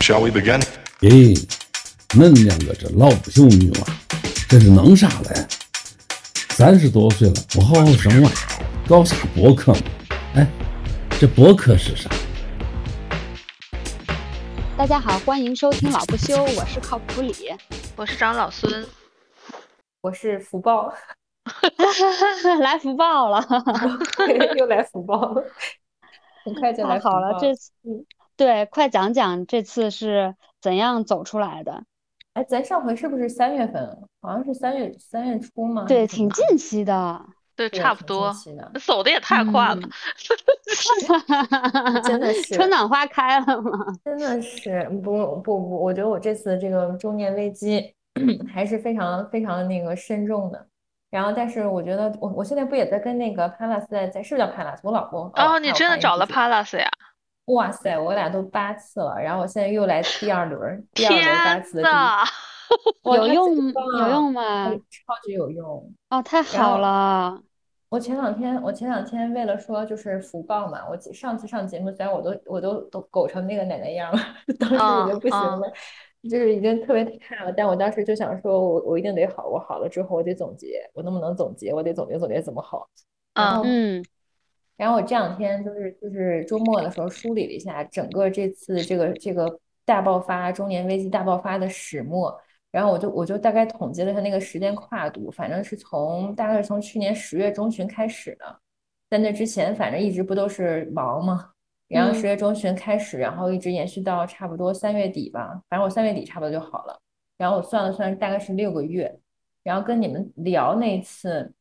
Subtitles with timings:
[0.00, 0.62] Shall we begin?
[1.00, 1.36] 咦，
[2.10, 3.86] 恁两个这老不休女娃，
[4.48, 5.46] 这是弄啥嘞？
[6.50, 8.30] 三十多岁了，不好好生娃，
[8.88, 9.80] 搞啥博客嘛？
[10.34, 10.46] 哎，
[11.20, 12.08] 这博客是啥？
[14.78, 17.34] 大家好，欢迎收听老不休，我是靠谱李。
[17.94, 18.86] 我是长老孙，
[20.00, 20.90] 我是福报，
[22.60, 23.44] 来福报了，
[24.56, 25.44] 又来福报了，
[26.44, 27.72] 很快就来好了，这次
[28.38, 31.82] 对，快讲讲这次是怎样走出来的？
[32.34, 33.98] 哎，咱上回是不是三月份？
[34.22, 35.84] 好像是三月三月初吗？
[35.88, 37.20] 对，挺近期的，
[37.56, 39.80] 对，差不多近期的，走的也太快了。
[42.04, 43.72] 真的是 春暖花开了吗？
[44.04, 47.92] 真的是不不不，我觉得我这次这个中年危机
[48.54, 50.64] 还是非常非常那个深重的。
[51.10, 54.78] 然后，但是我觉得我我现在不也在跟那个 Palace 在在是不是叫 Palace？
[54.82, 56.48] 我老公哦，你真的找了帕。
[56.48, 56.88] Palace 呀？
[57.48, 61.88] 哇塞，我俩都八次了，然后我现在又来第二轮，第二轮八次的
[63.04, 64.76] 有用吗有用吗哎？
[64.76, 65.92] 超级有用。
[66.10, 67.40] 哦，太好了，
[67.88, 74.18] 我前两天，我前两天为了说就是福报嘛，我上次上节目，虽然我都我都都狗成那个奶奶样了，
[74.60, 75.72] 当时已经不行嗯了，
[76.30, 77.52] 就是已经特别差了。
[77.52, 81.72] 但我当时就想说我，我一定得好，我好了之后我得总结，我能不能总结？
[81.72, 82.86] 我得总结总结怎么好。
[83.34, 84.04] 然后嗯
[84.78, 98.60] 然后我这两天就是就是周末的时候梳理了一下整个这次这个这个大爆发中年危机大爆发的始末，然后我就我就大概统计了一下那个时间跨度，反正是从大概是从去年十月中旬开始的，
[99.10, 101.50] 在那之前反正一直不都是忙嘛，
[101.88, 102.14] 然后嗯。
[102.14, 106.96] 十月中旬开始，然后一直延续到差不多三月底吧，反正我三月底差不多就好了，
[107.36, 109.18] 然后我算了算大概是六个月，
[109.64, 111.52] 然后跟你们聊那次。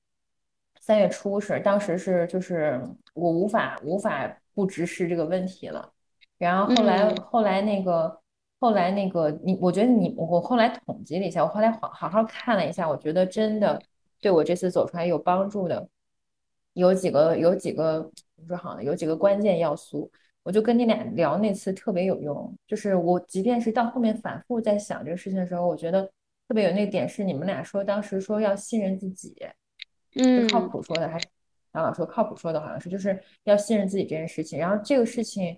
[0.79, 2.81] 三月初是当时是就是
[3.17, 5.91] 我无法无法不直视这个问题了，
[6.37, 8.19] 然后后来嗯后来那个
[8.59, 13.81] 后来那个你，我觉得你我后来统计了一下，我后来好好好看了一下，我觉得真的
[14.21, 15.87] 对我这次走出来有帮助的
[16.73, 18.01] 有几个有几个
[18.35, 18.83] 怎么说好呢？
[18.83, 20.09] 有几个关键要素，
[20.43, 26.03] 我就跟你俩聊那次特别有用，就是我即便是到后面反复在想这个事情的时候，我觉得
[26.47, 29.35] 特别有那个点是你们俩说当时说要信任自己。
[30.13, 31.27] 是嗯靠谱说的，还是
[31.77, 32.59] 杨老说靠谱说的？
[32.59, 34.57] 好像是就是要信任自己这件事情。
[34.57, 35.55] 然后这个事情，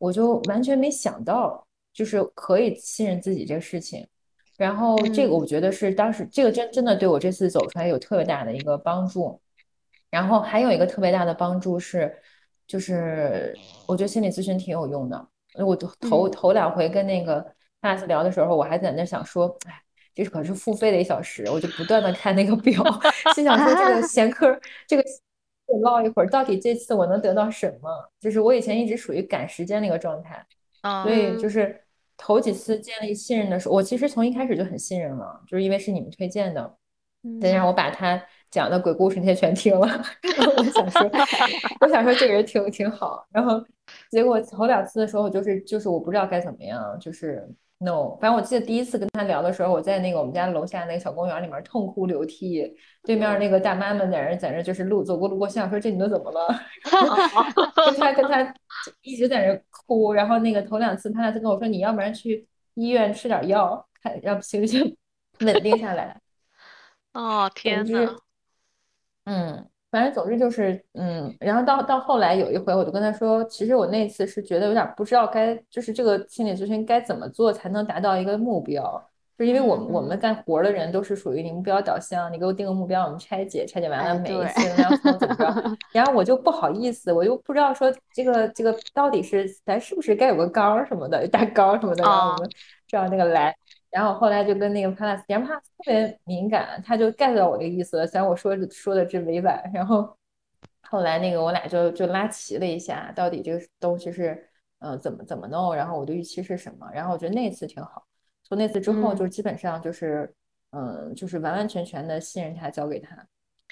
[0.00, 4.04] 我就完全没想到，就是可以信任自己这个事情。
[4.56, 9.40] 然后这个嗯我觉得是当时这个真真的对我这次走出来有特别大的一个帮助。
[10.10, 12.12] 然后还有一个特别大的帮助是，
[12.66, 13.56] 就是
[13.86, 15.28] 我觉得心理咨询挺有用的。
[15.64, 19.80] 我头头嗯头两回跟那个 Pass 聊的时候，我还在那想说，哎。
[20.14, 22.84] 这可是付费的一小时，我就不断的看那个表，
[23.34, 25.02] 心想说这个 闲科，这个
[25.66, 27.88] 得唠一会儿，到底这次我能得到什么？
[28.20, 30.44] 就是我以前一直属于赶时间那个状态，
[30.82, 31.80] 所嗯，以就是
[32.16, 36.76] 头几次建立信任的时候，我其实从一开始就很信任了，就是因为是你们推荐的，
[37.40, 39.86] 再加上我把他讲的鬼故事那些全听了，
[40.36, 41.10] 然后我想说，
[41.80, 43.64] 我想说这个人挺挺好，然后
[44.10, 47.48] 结果头两次的时候，就是就是我不知道该怎么样，就是
[47.82, 56.60] no，反正我记得第一次跟他聊的时候，我在那个我们家楼下那个小公园里面痛哭流涕，对面那个大妈们在那在那就是路走过路过，心想说这女的怎么了？
[57.86, 58.54] 跟他跟他
[59.02, 64.96] 一直在那哭，然后那个头两次他俩就跟我说，你要不然去医院吃点药，看让情绪
[65.40, 66.20] 稳定下来。
[67.12, 68.16] 哦，天呐，
[69.24, 78.82] 嗯，反正总之就是，嗯，然后到到后来有一回，我就跟他说，其实我那次是觉得有点不知道该，就是这个心理咨询该怎么做才能达到一个目标，
[79.36, 92.50] 就因为我们我们干活的人都是属于你目标导向，你给我定个目标，我们拆解，拆解完哎了每一次要怎么怎么着，然后我就不好意思，我就不知道说这个这个到底是咱是不是该有个纲儿什么的，大纲什么的，然后我哦们
[92.88, 93.54] 照那个来。
[93.92, 99.70] 然后后来就跟那个 Palace，然后 Palace 特别敏感，他就 get 到我这个意思了，虽然我说说的这委婉。
[99.74, 100.16] 然后
[100.88, 104.48] 后来那个我俩就就拉齐了一下，到底这个东西是
[104.78, 106.90] 呃怎么怎么弄，然后我的预期是什么。
[106.94, 108.02] 然后我觉得那次挺好，
[108.42, 110.34] 从那次之后嗯就基本上就是
[110.70, 113.14] 嗯就是完完全全的信任他，交给他。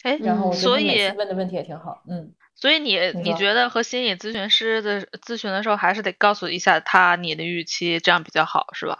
[0.02, 2.30] 哎，然后我所以问的问题也挺好，嗯。
[2.54, 8.98] 所以你你觉得和心理咨询师的咨询的时候，还是得告诉一下他你的预期，这样比较好，是吧？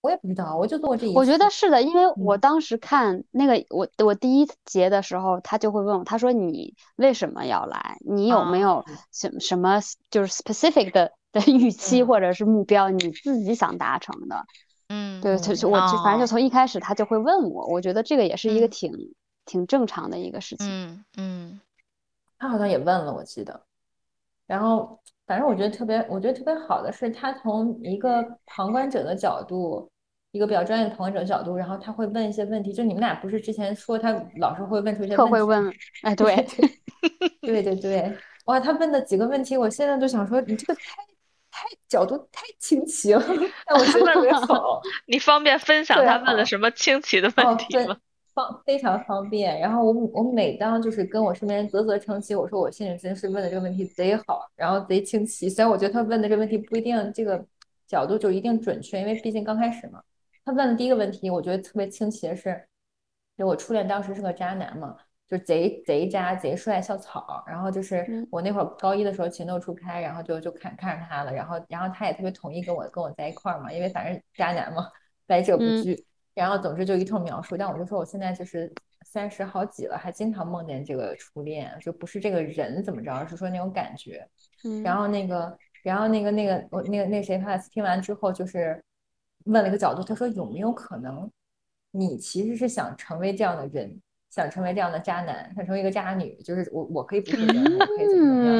[0.00, 7.96] 我也不知道，我就做过这一我觉得是的，因为我嗯当时看那个我我第一节的时候，他就会问我，他说你为什么要来？
[8.06, 14.44] 你有没啊有什什么就是 specific 的的预期嗯或者是目标，你自己想达成的？
[14.88, 19.14] 嗯对，就是我就反正就哦从一开始他就会问我，我觉得这个也是一个嗯挺
[19.44, 20.68] 挺正常的一个事情。
[20.70, 21.60] 嗯嗯
[22.38, 23.62] 他好像也问了，我记得。
[24.46, 29.90] 然后反正我觉得特别，我觉得特别好的是，他从一个旁观者的角度，
[30.30, 32.72] 一个比较专业的旁观者角度，然后他会问一些问题。
[32.72, 35.72] 就你们俩不是之前说他老是会问出一些特会问，
[36.02, 36.36] 哎，对，
[37.42, 40.82] 对对对，哇，他问的几个问题，我现在都想说，你这个太
[41.50, 43.22] 太角度太清奇了，
[43.66, 44.80] 但我觉得特别好。
[45.06, 47.96] 你方便分享他问了什么清奇的问题吗？
[48.36, 49.58] 方非常方便。
[49.58, 55.48] 然后我我每当就是跟我身边人啧啧称奇，我说我心理咨询师问的这个问题贼好，然后贼清晰。
[55.48, 57.44] 虽然我觉得他问的这个问题不一定这个
[57.88, 60.00] 角度就一定准确，因为毕竟刚开始嘛。
[60.44, 62.64] 他问的第一个问题，我觉得特别清奇的是，
[63.36, 64.96] 就我初恋当时是个渣男嘛。
[65.28, 74.88] 就贼贼渣贼帅校草，然后就是我那会儿高一的时候情窦初开，然后就就看看上他了，然后然后他也特别同意跟我跟我在一块儿嘛，因为反正渣男嘛，
[75.26, 76.06] 来者不拒，
[76.36, 78.70] 然后总之就一通描述，但我就说我现在就是
[79.06, 84.28] 三十好几了，还经常梦见这个初恋，就不是这个人怎么着，而是说那种感觉，
[84.84, 88.78] 然后那个然后那个那个我那个那谁帕斯听完之后就是
[89.46, 91.30] 问了一个角度，他说有没有可能
[91.90, 93.98] 你其实是想成为这样的人？
[94.36, 98.54] 想成为这样的渣男，想成为一个渣女，就是我，我可以不负责任，我可以怎么怎么样？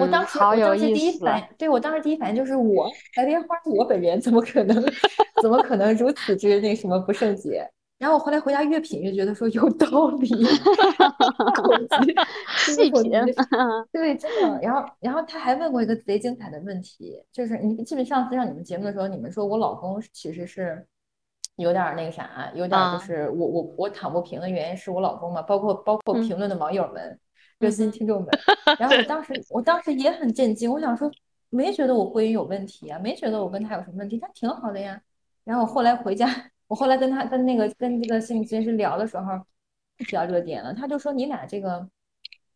[0.00, 2.86] 我当时，我当时第一反应，对我当时第一反应就是我
[3.16, 4.84] 白莲花，我本人怎么可能，
[5.40, 7.66] 怎么可能如此之那什么不圣洁？
[7.96, 10.28] 然后我后来回家越品越觉得说有道理，
[12.58, 13.10] 细品，
[13.90, 14.58] 对，真的。
[14.60, 20.86] 然后，然后他还问过一个贼精彩的问题，就是你记得上次上你们节目的时候，你们说我老公其实是。
[21.58, 27.18] 有点那个啥，有点就是我我我躺不平的原因是我老公嘛，包括包括评论的网友们、
[27.58, 28.30] 热心听众们。
[28.78, 31.10] 然后我当时我当时也很震惊，我想说
[31.50, 35.00] 没觉得我婚姻有问题啊，没觉得我跟他有什么问题，他挺好的呀。
[35.42, 36.28] 然后我后来回家，
[36.68, 39.32] 我后来跟他跟那个跟这个心理咨询师聊的时候，
[39.98, 41.88] 提到这个点了，他就说你俩这个，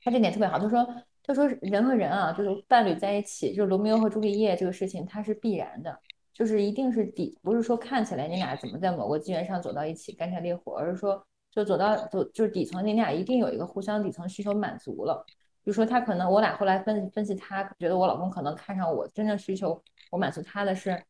[0.01, 0.87] 他这点特别好，他说
[1.25, 5.99] 他说人和人啊，就是伴侣在一起，就是罗密欧和朱丽叶这个事情，它是必然的。
[6.43, 15.25] 就是一定是底，不是说看起来你俩怎么在某个资源上走到一起干柴烈火，而是说就走到走就是底层你俩一定有一个互相底层需求满足了。
[15.63, 19.81] 比如说他可能我俩后来分分析，他觉得我老公可能看上我真正需求，
[20.11, 21.01] 我满足他的是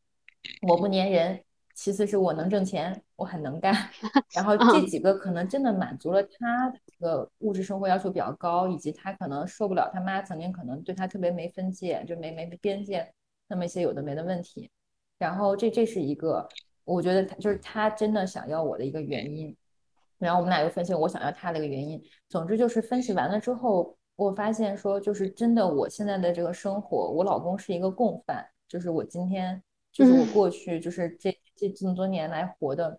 [0.68, 1.42] 我不粘人，
[1.74, 3.74] 其次是我能挣钱，我很能干，
[4.36, 13.10] 然后这几个可能真的满足了他的这个物质生活要求比较高，以及他可能受不了他妈曾经可能对他特别没分界，就没没边界
[13.48, 14.70] 那么一些有的没的问题。
[15.22, 16.48] 然后这这是一个，
[16.82, 19.56] 我觉得他就是他真的想要我的一个原因。
[20.18, 22.02] 然后我们俩又分析我想要他的一个原因。
[22.28, 28.44] 总之就是分析完了之后，我发现说就是真的，我现在的这个生活，我老公是一个共犯。
[28.66, 32.98] 就是我今天，就是我过去，就是这这这么多年来活的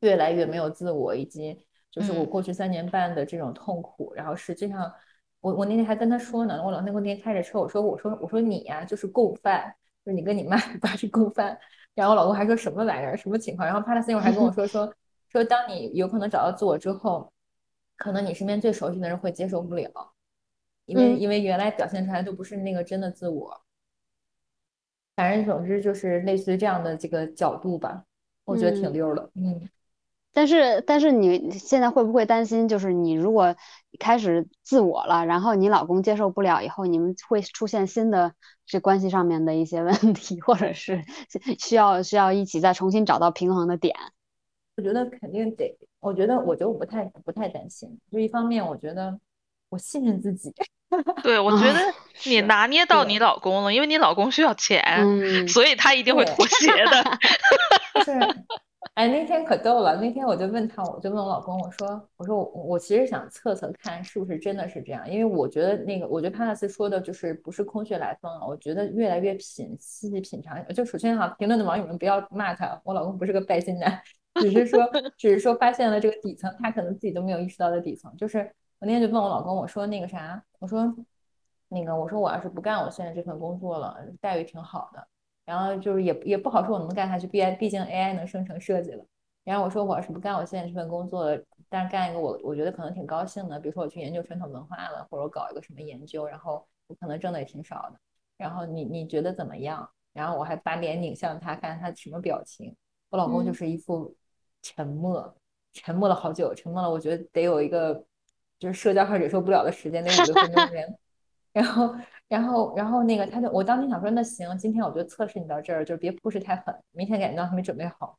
[0.00, 4.14] 越来越没有自我，以及就是我过去三年半的这种痛苦。
[4.14, 4.90] 然后实际上，
[5.40, 9.74] 我我那天还跟他说呢，我老那天开着车，我说我说我说你呀，就是共犯。
[10.04, 11.58] 就是你跟你妈 爸去共犯，
[11.94, 13.66] 然后我老公还说什么玩意儿，什么情况？
[13.66, 14.92] 然后帕拉斯那会儿还跟我说说
[15.30, 17.32] 说，当你有可能找到自我之后，
[17.96, 19.90] 可能你身边最熟悉的人会接受不了，
[20.86, 23.60] 因为因为原来表现出来都不是那个真的自我。
[25.16, 28.04] 反正总之就是类似于这样的这个角度吧，
[28.44, 29.68] 我觉得挺溜的，嗯。
[30.34, 33.54] 但是，但是你现在会不会担心，就是你如果
[34.00, 38.34] 开始自我了，然后你老公接受不了，以后你们会出现新的
[38.66, 41.04] 这关系上面的一些问题，或者是
[41.60, 43.94] 需要需要一起再重新找到平衡的点？
[44.76, 49.16] 我觉得肯定得，我觉得我觉得我不太不太担心，就一方面我觉得
[49.68, 50.52] 我信任自己。
[51.22, 51.80] 对，我觉得
[52.24, 57.18] 你拿捏到你老公了，因为你老公需要钱，所以他一定会妥协的。
[58.04, 58.18] 是。
[58.92, 59.96] 哎，那天可逗了。
[59.96, 68.46] 那天我就问他，我就问我老公，我说，我说我我其实想测测看是不是真的是这样，因为我觉得那个，我觉得帕纳斯说的就是不是空穴来风啊。
[68.46, 70.64] 我觉得越来越品细细品尝。
[70.68, 74.00] 就首先哈，评论的网友们不要骂他，我老公不是个拜金男，
[74.40, 74.88] 只是说，
[75.18, 78.14] 只是说发现了这个底层，他可能自己都没有意识到的底层。
[78.16, 78.38] 就是
[78.78, 80.94] 我那天就问我老公，我说那个啥，我说
[81.68, 85.08] 那个，我说我要是不干我现在这份工作了，待遇挺好的。
[85.44, 89.04] 然后就是也也不好说我能干下去，毕毕竟 AI 能生成设计了。
[89.44, 98.00] 然后我说我要是不干我现在这份工作，但是干一个我我觉得可能挺高兴的，比如说我去研究传统文化了，或者我搞一个什么研究，然后我可能挣的也挺少的。
[98.38, 99.86] 然后你你觉得怎么样？
[100.14, 102.74] 然后我还把脸拧向他，看他什么表情。
[103.10, 104.16] 我老公就是一副
[104.62, 105.36] 沉默，
[105.74, 108.02] 沉默了好久，沉默了，我觉得得有一个
[108.58, 110.98] 就是社交上忍受不了的时间，得五六分钟连。
[111.54, 111.94] 然后。
[112.26, 118.18] 然后，然后那个他就，我当天想说，那行，今天我就测试你到这儿，就别 push 太狠，明天感觉到还没准备好。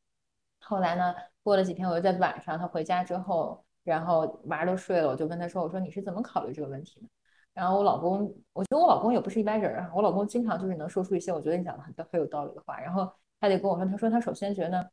[0.59, 1.13] 后来呢，
[1.43, 7.07] 过了几天，我又在晚上，他回家之后，然后娃都睡了，我就问他说，我说你是怎么考虑这个问题的？
[7.53, 14.87] 然后我老公，我觉得我老公也不是一般人啊，我老公经常就是能说出一些我觉得你讲的很很有道理的话，然后他得跟我说，他说他首先觉得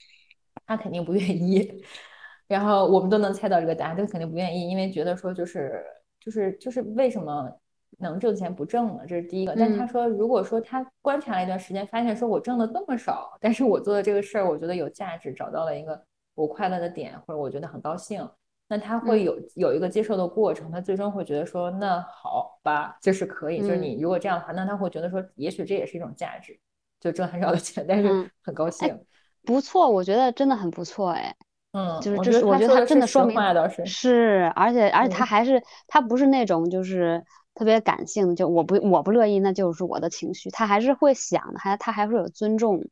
[0.66, 1.84] 他肯定不愿意，
[2.49, 5.84] 然后我们都能猜到这个答案，他肯定不愿意，因为觉得说就是
[6.18, 7.50] 就是就是为什么
[7.99, 9.04] 能挣钱不挣了？
[9.06, 9.54] 这是第一个。
[9.56, 16.02] 但他说，如果说他观察了一段时间，发现说我挣的这么少，但是我做的这个事儿，我觉得有价值，找到了一个
[16.34, 18.28] 我快乐的点，或者我觉得很高兴。
[18.68, 26.58] 那他会有有一个接受的过程，他最终会觉得说，那好吧，就是可以，就是你如果这样的话，那他会觉得说，也许这也是一种价值，
[26.99, 28.99] 就挣很少的钱，但是很高兴，
[29.44, 31.37] 不错，我觉得真的很不错，哎，
[31.72, 33.37] 嗯，就是这是我觉得他真的说明
[33.68, 37.22] 是是，而且而且他还是他不是那种就是
[37.54, 42.85] 特别感性的，就我不我不乐意，那就是我的情绪，他还是会想的，还他还会有尊重。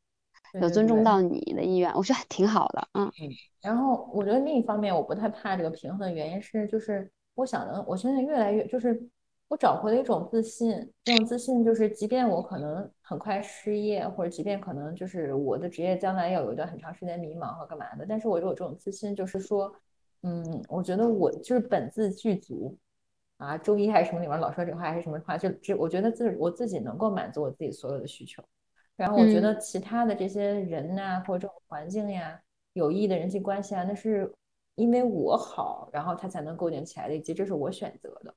[0.61, 3.31] 有尊重到你的意愿，我觉得还挺好的，嗯嗯。
[3.61, 9.01] 然后我觉得另一方面，我不太怕这个平衡的原因是，就是我想的，我现在越来越就是
[9.47, 10.71] 我找回了一种自信，
[11.05, 19.73] 这种自信就是，即便我可能很快失业，或者即便可能就是我的职业将来要有一段很长时间迷茫和干嘛的，但是我有这种自信，就是说，
[20.23, 22.77] 嗯，我觉得我就是本自具足
[23.41, 28.45] 啊，周一还是什么里面老说这话还是什么话，就只我觉得自我自己能够满足我自己所有的需求。
[28.97, 32.39] 然后我觉得其他的这些人呐，或者这种环境呀，
[32.75, 34.31] 有意义的人际关系啊，那是
[34.75, 38.35] 因为我好，然后他才能构建起来的，以及这是我选择的，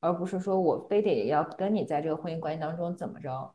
[0.00, 3.54] 而不是说我非得要跟你在这个婚姻关系当中怎么着。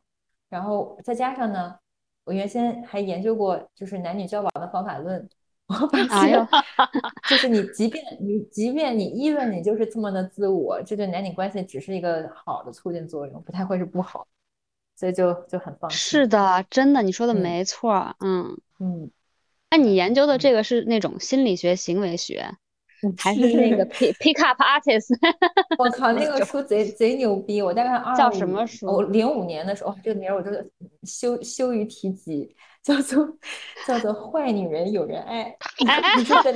[0.50, 1.78] 然后再加上呢，
[2.24, 5.30] 我原先还研究过就是男女交往的方法论，
[5.68, 6.48] 我发现
[7.30, 14.28] 就是你即便你即便你议论你就是这么的自我，这对男女关系只是一个好的促进作用，不太会是不好。
[14.96, 15.98] 所以就就很放心。
[16.00, 18.16] 是的，真的，你说的没错。
[18.20, 19.12] 嗯嗯。
[19.70, 22.50] 那你研究的这个是那种心理学、行为学，
[23.18, 25.14] 还是那个 pick pick up artist？
[25.78, 27.62] 我靠，那个书贼贼牛逼！
[27.62, 28.88] 我大概二叫什么书？
[28.88, 30.50] 我零五年的时候，这个名儿我就
[31.04, 32.56] 羞羞于提及。
[32.88, 33.28] 叫做
[33.86, 35.54] 叫做坏女人有人爱，
[36.18, 36.54] 你知道的。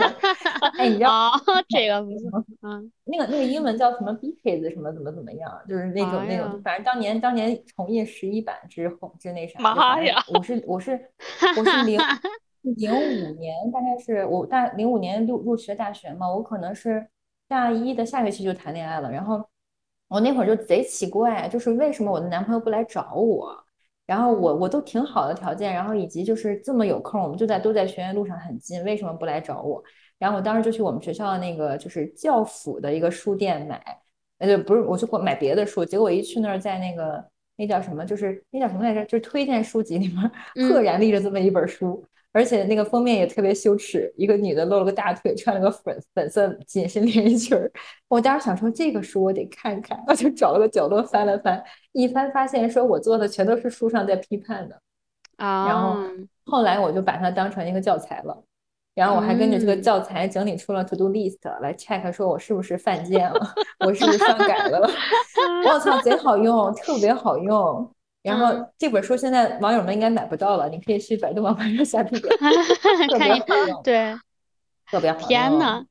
[0.78, 1.30] 哎，你知道
[1.68, 2.46] 这个不错。
[2.62, 9.60] 嗯，那个那个英文叫什么 b k s 什么怎么怎么样，就是那种那种，反正当年当年重印十一版之后之那啥。
[9.60, 10.24] 妈呀！
[10.34, 10.98] 我是我是
[11.58, 12.00] 我是零
[12.78, 17.06] 零五年，大概是我大零五年入入学大学嘛，我可能是
[17.50, 19.44] 大一的下学期就谈恋爱了，然后
[20.08, 23.66] 我那会儿就贼奇怪，就是为什么我的男朋友不来找我？
[24.12, 29.82] 然后我我都挺好的条件，然后以及就是这么有空，我们就在都在学院路上很近，为什么不来找我？
[30.20, 33.82] 然后我当时就去我们学校的那个就是教辅的一个书店买，
[34.39, 37.24] 呃就不是，我去买别的书，结果一去那儿，在那个
[37.56, 40.32] 那叫什么，就是那叫什么来着，就是推荐书籍里面
[40.68, 42.03] 赫然立着这么一本书。
[42.34, 47.70] 而且那个封面也特别羞耻，一个女的露了个大腿，穿了个粉粉色紧身连衣裙儿。
[48.08, 51.62] 我当时想说这个书我得看看，我就找了个角落翻了翻，
[51.92, 54.82] 一翻发现说我做的全都是书上在批判的
[55.36, 55.68] 啊。
[55.68, 55.98] 然后
[56.46, 58.44] 后来我就把它当成一个教材了，
[58.96, 63.54] 然后我还根据这个教材整理出了 to do list 来 check，说我是不是犯贱了，
[63.86, 64.90] 我是不是篡改了？
[65.68, 67.92] 我操，贼好用，特别好用。
[68.24, 72.32] 然后这本书现在网友们应该买不到了，你可以去百度网盘上下批点，
[73.10, 73.82] 特别好用。
[73.84, 74.16] 对，
[74.92, 75.28] 特别好。
[75.28, 75.84] 天呐，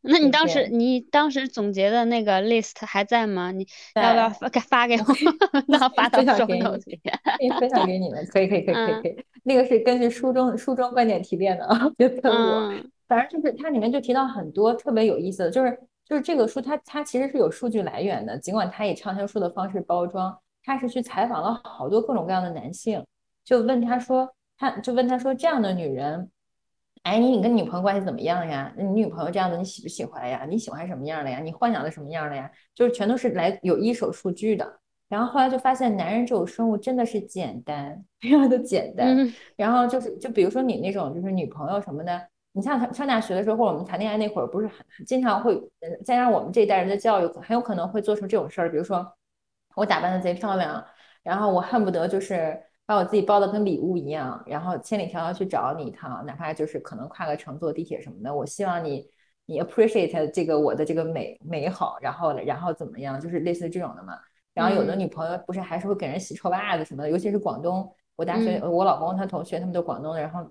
[0.00, 3.52] 那你当时你当时总结的那个 list 还在吗？
[3.52, 5.04] 你要不要发发给我？
[5.68, 6.76] 那发到手给你，可
[7.40, 8.26] 以分享给你们。
[8.32, 9.24] 可以可以可以可以可以。
[9.44, 12.74] 那个是根据书中书中观点提炼的啊， 别喷我。
[13.06, 20.36] 反正就是它里面就提到很多特别有意思的，就是就是这个书它它其实是有数据来源的，尽管它以畅销书的方式包装。
[20.66, 23.02] 他是去采访了好多各种各样的男性，
[23.44, 26.28] 就问他说，他就问他说，这样的女人，
[27.04, 28.74] 哎，你你跟女朋友关系怎么样呀？
[28.76, 30.44] 你女朋友这样的你喜不喜欢呀？
[30.50, 31.38] 你喜欢什么样的呀？
[31.38, 32.50] 你幻想的什么样的呀？
[32.74, 34.80] 就是全都是来有一手数据的。
[35.08, 39.32] 然后后来就发现，男人这种生物真的是简单，非常的简单。
[39.54, 42.20] 然后就是，就比如说你那种就是女朋友什么的，
[42.50, 49.15] 你像上上大学的时候，或者我们谈恋爱那会儿，不是很经常会，再加上我们这一代人的教育，很有可能会做出这种事儿，比如说。
[49.76, 50.84] 我打扮的贼漂亮，
[51.22, 58.34] 然后我恨不得就是把我自己包的跟礼物一样，然后千里迢迢去找你一趟，哪怕就是可能跨个城坐地铁什么的。
[58.34, 59.08] 我希望你
[59.44, 64.18] 你 appreciate 这个我的这个美美好，然后然后怎么样，就是类似这种的嘛。
[64.54, 70.50] 然后有的女朋友不是还是会给人洗臭袜子什么的，尤其是广东，我大学我老公他同学他们都广东的，然后。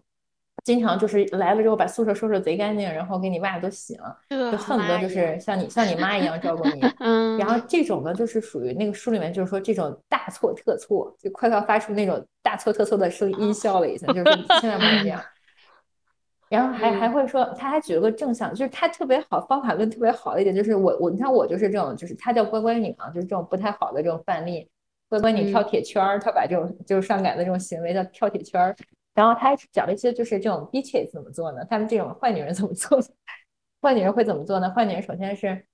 [0.63, 6.81] 经常就是来了之后把宿舍收拾贼干净，然后给你袜子都洗了，就恨不得就是像你像你妈一样照顾你。
[6.99, 14.23] 嗯，然后这种呢，就是属于那个书里面就是说这种大错特错，就快要发出那种大错特错的声音笑了，一下就是
[14.61, 15.21] 千万不能这样。
[16.49, 24.67] 然后还还会说，他还举了个正向，就是他特别好方法论特别好的一点，就是我我你看我就是这种，就是他叫乖乖女啊，就是这种不太好的这种范例。
[25.07, 28.75] 乖乖女跳铁圈儿，他把这种就是上赶的这种行为叫跳铁圈儿。
[29.15, 31.65] 然后他还讲了一些就是这种 bitches 怎么做呢？
[31.67, 32.99] 他们这种坏女人怎么做？
[33.81, 34.69] 坏女人会怎么做呢？
[34.69, 35.65] 坏女人首先是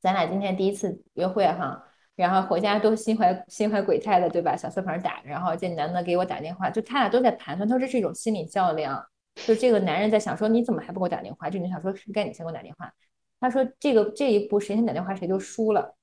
[0.00, 1.84] 咱俩今天第一次约会哈，
[2.16, 4.56] 然后回家都心怀心怀鬼胎的，对吧？
[4.56, 9.04] 小色盘打，然后这男的给我打电话，就他俩都在盘算，他说这是一种心理较量。
[9.46, 11.48] 就这个男人在想说，你怎么还不给我打电话？
[11.48, 12.92] 这女想说，是该你先给我打电话。
[13.38, 15.96] 他说，这个这一步谁先打电话谁就输了。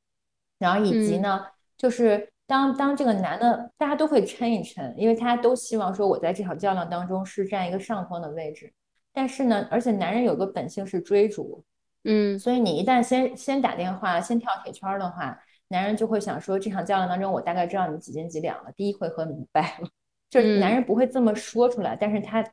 [0.57, 1.46] 然后以及呢，
[1.77, 8.74] 就是当当这个男的，大家都会抻一抻，因为大家都希望说我在这场较量当中是占一个上风的位置。
[9.13, 11.63] 但是呢，而且男人有个本性是追逐，
[12.06, 15.38] 嗯，所以你一旦先先打电话，先跳铁圈的话，
[15.68, 19.89] 男人就会想说，这场较量当中我大概知道你几斤几两了，第一回合你败了。
[20.30, 22.44] 就是男人不会这么说出来，但是他。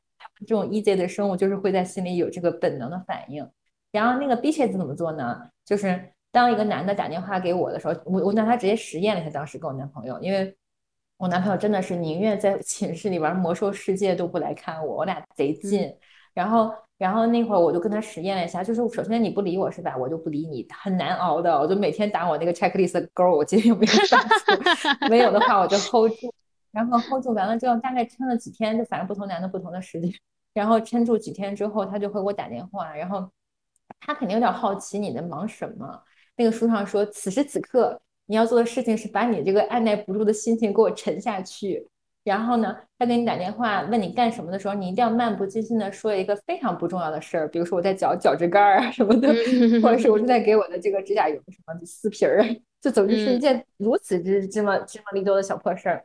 [0.41, 3.47] 这种 easy 的生物就是会在心里有这个本能的反应，
[3.93, 5.51] 然后那个 bitches 怎么做呢？
[5.67, 10.53] 就是当一个男的打电话给我的时候，我我拿他直接实验了一下，当时跟我男朋友，因为
[11.17, 15.95] 我男朋友真的是宁愿在寝室里玩魔兽世界都不来看我，我俩贼近。
[16.35, 19.97] 然后然后那会儿我就跟他实验了一下，就是首先你不理我是吧？
[19.97, 25.09] 我就不理你，很难熬的，我就每天打我那个 checklist 勾，我今天有没有上 错？
[25.09, 26.35] 没有的话我就 hold 住。
[26.73, 30.13] 然后 hold 住完了之后，大概撑了几天，就反正不同男的不同的时间。
[30.53, 32.93] 然后撑住几天之后，他就会给我打电话。
[32.93, 33.31] 然后
[34.01, 36.03] 他肯定有点好奇你在忙什么。
[36.37, 41.89] 那个书上说，此时此刻你要做的事情是把你这个按耐不住的心情给我沉下去。
[42.25, 49.29] 然后呢，他给你打电话问你干什么的时候，你一定要漫不经心的说一个非常不重要的事儿，比如说我在绞脚趾盖儿啊什么的，
[49.83, 52.43] 或者是我正 在给我的这个指甲油什么撕皮儿，
[52.81, 56.03] 就总之是一件如此之芝麻芝麻绿豆的小破事儿。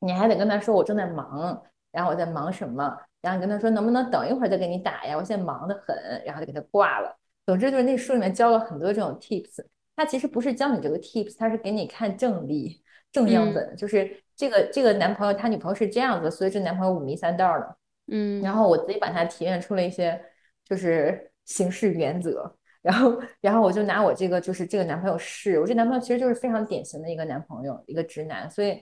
[0.00, 1.62] 你还得跟他说我正在忙，
[1.92, 5.14] 然后我在忙什么，然后你跟他说能不能等一会儿再给你打呀？
[5.14, 7.14] 我现在忙得很，然后就给他挂了。
[7.50, 9.64] 总之就是那书里面教了很多这种 tips，
[9.96, 12.80] 他其实不是教你这个 tips，他是给你看正例、
[13.10, 17.76] 正样本，就是这个这个男朋友他女朋友是这样子，所以这男朋友五迷三道的。
[18.06, 20.20] 嗯，然后我自己把它提炼出了一些
[20.64, 28.80] 就是行事原则，然后然后我就拿我这个就是这个男朋友试，我这男朋友其实就是非常典型的一个男朋友，一个直男，所以。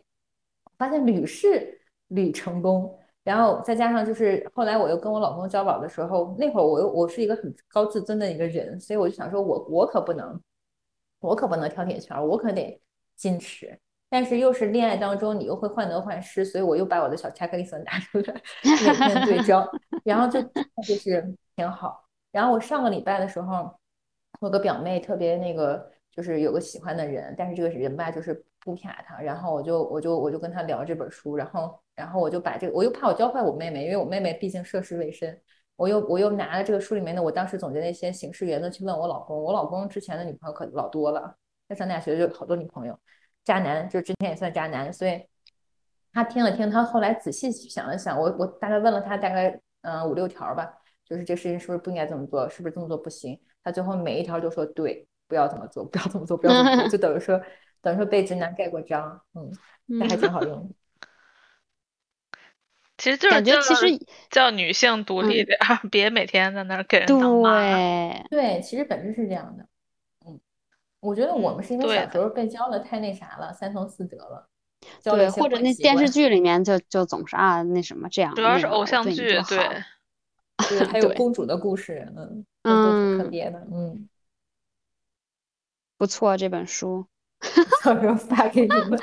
[0.76, 2.97] 发现屡试屡成功，
[3.28, 10.40] 然后再加上就是后来我又跟我老公交往的时候，那会儿我又我是一个很高自尊的一个人，所以我就想说，我我可不能，
[11.20, 12.80] 我可不能挑铁圈，我可得
[13.18, 13.78] 矜持。
[14.08, 19.70] 但是又是恋爱当中，你又会患得患失，所以我又把我的小 checklist 拿出来， 每天对焦，
[20.04, 20.40] 然后就
[20.86, 22.02] 就是挺好。
[22.32, 23.70] 然后我上个礼拜的时候，
[24.40, 28.42] 我个表妹特别那个，就是有个喜欢的人，但是这个人吧，就是。
[28.60, 35.36] 不啪他，然后我就我就我就跟他聊这本书，然后然后我就把这个，我又怕我教坏我妹妹，因为我妹妹毕竟涉世未深，
[35.74, 41.34] 我又我又拿了这个书里面的我当时总结的一些行事原则去问我老公，我老公之前的女朋友可老多了，
[41.68, 42.96] 在上大学就好多女朋友，
[43.44, 45.20] 渣男，就之前也算渣男，所以
[46.12, 50.72] 他听了听，他后来仔细想了想，我我大概问了他大概嗯五六条吧，
[51.04, 57.40] 就是这事情是不是不应该这么做，是不是这么做不行，他最后每一条都说对，不要这么做，不要这么做，不要这么做，就等于说。
[57.80, 59.52] 等于说被直男盖过章，嗯，
[59.86, 60.68] 那还挺好用。
[62.98, 63.86] 其实就是感觉其实
[64.28, 65.56] 叫女性独立点，
[65.90, 67.58] 别每天在那儿给人当妈。
[67.60, 69.66] 对对，其实本质是这样的。
[70.26, 70.38] 嗯，
[71.00, 74.48] 我觉得我们是因为小时候被教的太那啥了，三从四德了。
[75.02, 78.34] 对，或者那电视剧里面就就总是啊那什么这样。
[78.34, 79.82] 主要是偶像剧，对。
[80.68, 84.08] 对， 还有公主的故事，嗯，都挺特别的，嗯。
[85.96, 87.06] 不错，这本书。
[87.84, 88.98] 到时候发给你们，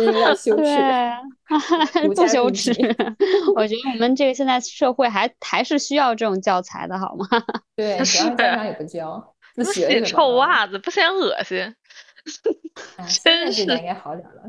[0.00, 0.64] 有点羞耻，
[2.14, 2.70] 不羞耻。
[3.56, 7.26] 我觉得我们这个现在社会还还是需要这种教材的，好吗？
[7.74, 11.74] 对，是家长也不教，自洗臭袜子不嫌恶心。
[13.24, 14.42] 真是应该好点了，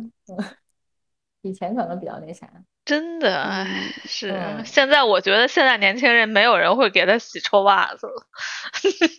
[1.41, 2.47] 以前可能比较那啥。
[2.85, 3.65] 真的，哎，
[4.05, 8.27] 是现在我觉得现在年轻人没有人会给他洗臭袜子了。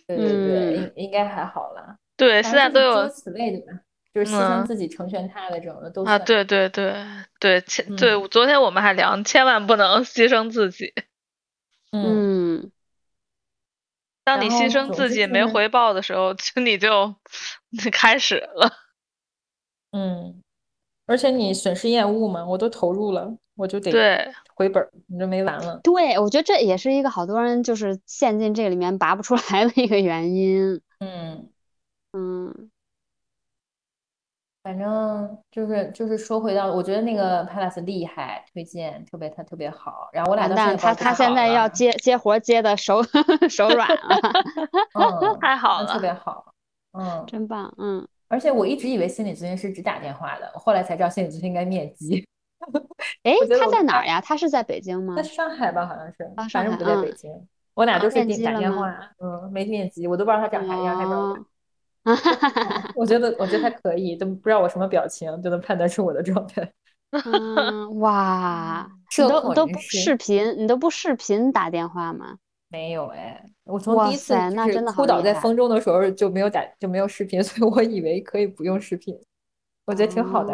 [0.07, 1.97] 对对对，应应该还好了。
[2.15, 3.79] 对，现在都有此类的吧。
[4.15, 6.95] 就是牺牲自己成全他的这种的都啊，对对对
[7.37, 10.93] 对，千对，昨天我们还聊，千万不能牺牲自己。
[11.91, 12.71] 嗯，
[14.23, 17.13] 当你牺牲自己没回报的时候，你就
[17.91, 18.71] 开始了。
[19.91, 20.41] 嗯，
[21.07, 25.81] 而且你损失厌恶嘛，我都投入了，我就得对回本，你就没完了。
[25.83, 30.81] 对，我觉得这也是一个好多人就是陷进这里面拔不出来的一个原因。
[30.99, 31.49] 嗯
[32.13, 32.71] 嗯。
[34.65, 40.09] 反正就是就是说回到，我觉得那个 Palace 厉害，推荐特别他特别好。
[40.11, 43.03] 然后我俩都他他现在要接接活接的手
[43.47, 44.19] 手软了，
[44.97, 46.43] 嗯， 太好了，特别好，
[46.93, 48.07] 嗯，真棒，嗯。
[48.27, 52.27] 而且我一直以为心理咨询师只打电话的，后来才知道心理咨询应该面基。
[53.21, 54.19] 哎，他在哪儿呀？
[54.19, 55.13] 他是在北京吗？
[55.15, 57.31] 在上海吧，好像是，反正不在北京。
[57.75, 61.29] 我俩都是打电话，嗯，没面基，我都不知道他长啥样，他长。
[61.29, 61.45] 我
[63.05, 66.71] 觉得，我觉得还可以，都不知道我什么表情，就能判断出我的状态。
[67.11, 72.37] 嗯， 哇，你都都不视频，你都不视频打电话吗？
[72.67, 79.17] 没有哎，我从第一次就是哭倒在风中的时候就没有打，就没有视频， 所以我以为可以不用视频。
[79.85, 80.53] 我觉得挺好的，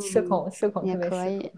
[0.00, 1.50] 社恐，社恐特别可以。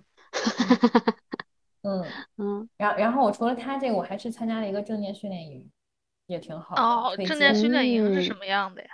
[1.83, 2.05] 嗯
[2.37, 5.68] 嗯，然然后我除了他这个，我还去参加了一个正念训练营，
[6.27, 6.77] 也挺好。
[6.77, 8.88] 哦，正念训练营是什么样的呀？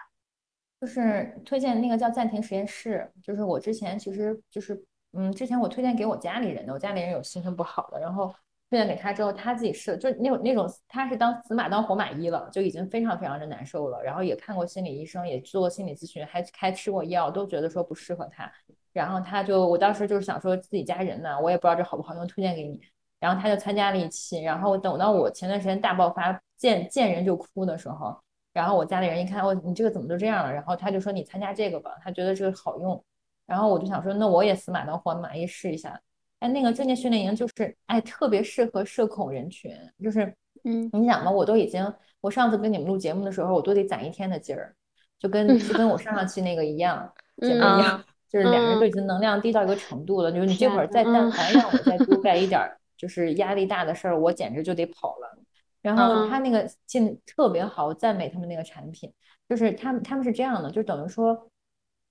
[0.85, 4.79] 就是推荐那个叫暂停实验室，就是我之前其实就是，
[5.14, 8.31] 嗯，之前我推荐给我家里人的，我家里人有心情不好的，然后
[8.68, 18.53] 推荐给他之后，他自己试，就那种那种，他是当死马当活马医了，就已经非常非常的难受了，然后也看过心理医生，也做过心理咨询，还还吃过药，都觉得说不适合他，
[18.92, 22.79] 然后他就，我当时就是想说自己家人呢，我也不知道这好不好用，推荐给你，
[23.18, 28.14] 然后他就参加了一期，然后等到我前段时间大爆发，见见人就哭的时候。
[28.54, 30.50] 然后我家里人一看，我你这个怎么就这样了？
[30.50, 33.04] 然后他就说你参加这个吧，他觉得这个好用。
[33.46, 36.00] 然后我就想说，那我也死马当活马医试一下。
[36.38, 39.70] 哎，那个正念训练营就是哎，特别适合社恐人群，
[40.02, 44.74] 就是嗯，你想嘛，我都已经，我上次跟你们录节目的时候，我都得攒一天的劲儿，
[45.18, 47.12] 就跟就跟我上上期那个一样，
[47.42, 52.60] 姐妹一样，就是两个人都已经能量低到一个程度了，就是你这会儿再但凡让我再多 干一点，
[52.96, 55.38] 就是压力大的事儿，我简直就得跑了。
[55.85, 59.12] 然后他那个进特别好，赞美他们那个产品，
[59.47, 61.51] 就是他们他们是这样的，就等于说，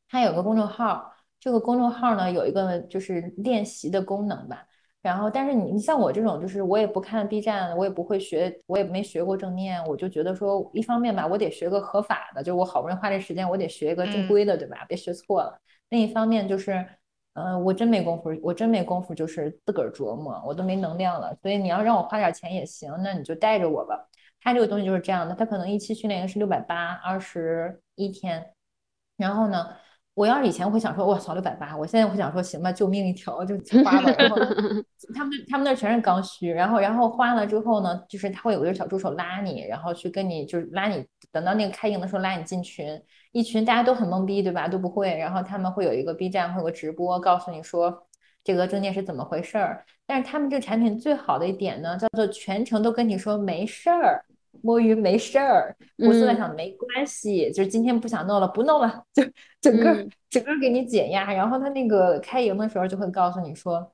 [0.07, 4.67] 他有个公众号，这个公众号呢有一个就是练习的功能吧。
[5.01, 14.85] 然后，但是你你像我这种，就是我也不看 B 站，我也不会学，我也没学过正念，我就觉得说，一方面吧，我得学个合法的，就我好不容易花这时间，我得学一个正规的，对吧？
[14.87, 15.59] 别学错了。
[15.89, 16.85] 另一方面就是。
[17.33, 21.35] 嗯，我真没功夫，我真没功夫，就是自个儿琢磨，我都没能量了。
[21.41, 24.07] 所以你要让我花点钱也行，那你就带着我吧。
[24.39, 28.53] 他这个东西就是这样的，他可能一期训练营是六百八，二十一天。
[29.17, 29.69] 然后呢，
[30.15, 34.11] 我要是以前会想说，我操，六百八，我现在会想说，行吧，救命一条就花了。
[34.13, 34.37] 然后
[35.15, 43.01] 他们他们那全是刚需，然后然后花了之后呢，就是他会有一个小助手拉你，然后去跟你就是拉你，等到那个开营的时候拉你进群。
[43.31, 44.67] 一群大家都很懵逼，对吧？
[44.67, 48.05] 都不会，然后他们会有一个 B 站，会有个直播，告诉你说
[48.43, 49.83] 这个证件是怎么回事儿。
[50.05, 54.23] 但是他们这个产品最好的一点呢，叫做全程都跟你说没事儿，
[54.63, 55.75] 摸鱼没事儿。
[55.99, 59.21] 我现在想没关系，就是今天不想弄了，不弄了， 就
[59.61, 61.31] 整个整个给你减压。
[61.33, 63.91] 然后他那个开营的时候就会告诉你说，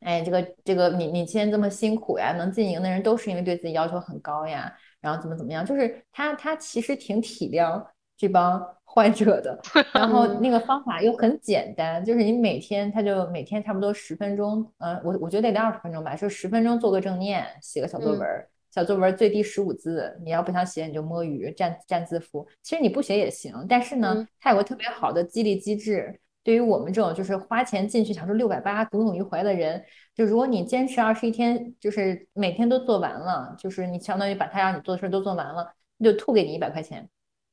[0.00, 7.82] 哎，这个这个你你今天这么辛苦呀，能进营的人都是因为对自己要求很高呀，然后怎么怎么样，就是他他其实挺体谅。
[8.16, 9.58] 这帮 患者的，
[9.94, 18.28] 然后那个方法又很简单，就是你每天他就每天差不多十分钟，嗯，我我觉得得二十分钟吧，就十分钟做个正念，写个小作文，
[18.70, 37.08] 小作文最低十五字，你要不想写你就摸鱼占占字符，其实你不写也行，但是呢，它有个特别好的激励机制，对于我们这种就是花钱进去想说六百八耿耿于怀的人，就如果你坚持二十一天，就是每天都做完了，就是你相当于把他让你做的事都做完了，就吐给你一百块钱。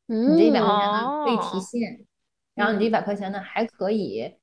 [0.06, 2.06] 你这一百块钱呢可以提现，
[2.56, 4.36] 然后你这一百块钱呢还可以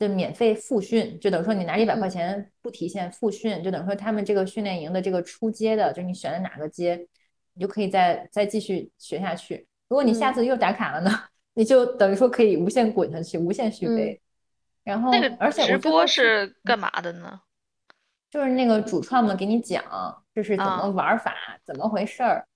[0.00, 7.06] 就免费复训，就等于说你拿一百块钱不提现复训，就等于说他们这个训练营的这个出阶的，就你选的哪个阶，
[7.52, 9.66] 你就可以再再继续学下去。
[9.88, 11.10] 如果你下次又打卡了呢，
[11.52, 14.18] 你就等于说可以无限滚下去，无限续费。
[14.82, 17.38] 然后，而且直播是干嘛的呢？
[18.30, 19.84] 就是那个主创们给你讲
[20.34, 22.46] 这是怎么玩法，怎么回事儿。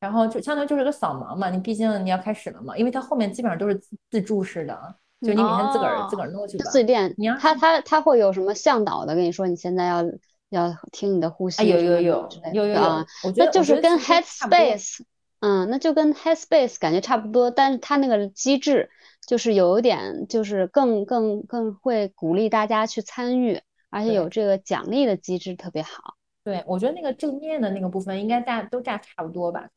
[0.00, 6.64] 然后就相当于就是个扫盲嘛，你毕竟你要开始了嘛，因为它后面基本上都是自自助式的，就你每天自个儿自个儿弄去吧。
[6.70, 10.02] 自练，你要他他他会有什么向导的跟你说，你现在要
[10.48, 11.66] 要听你的呼吸。
[11.68, 13.06] 有有有有有啊，
[13.36, 15.00] 那就是跟 Headspace，
[15.40, 18.90] 嗯，那就跟 Headspace 感觉差不多，但是它那个机制
[19.26, 26.14] 就是有一点就是更更更会鼓励大家去参与，而且有这个奖励的机制特别好。
[26.42, 29.68] 对，我觉得那个正念的那个部分应该大都炸差不多吧。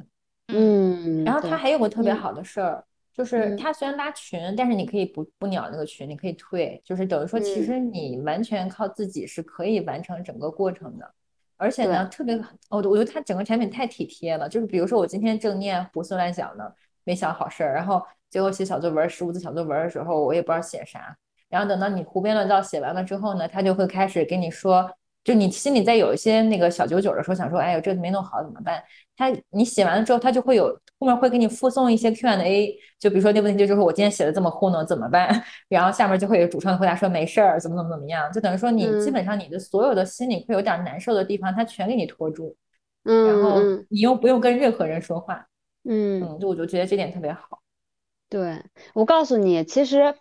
[0.48, 11.14] 嗯，然后他还有个特别好的事儿，就是他虽然拉群，但是你可以不不鸟那个群，你可以退，就是等于说其实你完全靠自己是可以完成整个过程的。
[11.58, 12.36] 而且呢，特别，
[12.70, 16.64] 我我觉得他整个产品太体贴了，就是比如说我今天正念胡思乱想呢，
[17.04, 21.16] 没想好事儿，然后结果写小作文十五字小作文的时候，我也不知道写啥，
[21.50, 24.90] 然后等到你胡编乱造写完了之后呢，他就会开始跟你说。
[25.24, 28.84] 就你心里在有一些那个小九九的时候，想说，哎呦，这没弄好怎么办？
[29.16, 30.68] 他你写完了之后，他就会有
[31.00, 35.30] 后面会给你附送一些 Q&A，就比如说那问题就是我今天写的这么糊弄怎么办？
[35.70, 38.30] 然后下面就会有主创回答说没事儿，怎么怎么怎么样？
[38.34, 42.56] 就等于说你基本上你的所有的心里会有点难受的地方，他全给你拖住，
[43.06, 45.48] 嗯，然后你又不用跟任何人说话，
[45.86, 47.62] 嗯嗯，就我就觉得这点特别好。
[48.30, 48.62] 对
[48.94, 50.16] 我告诉你，其实。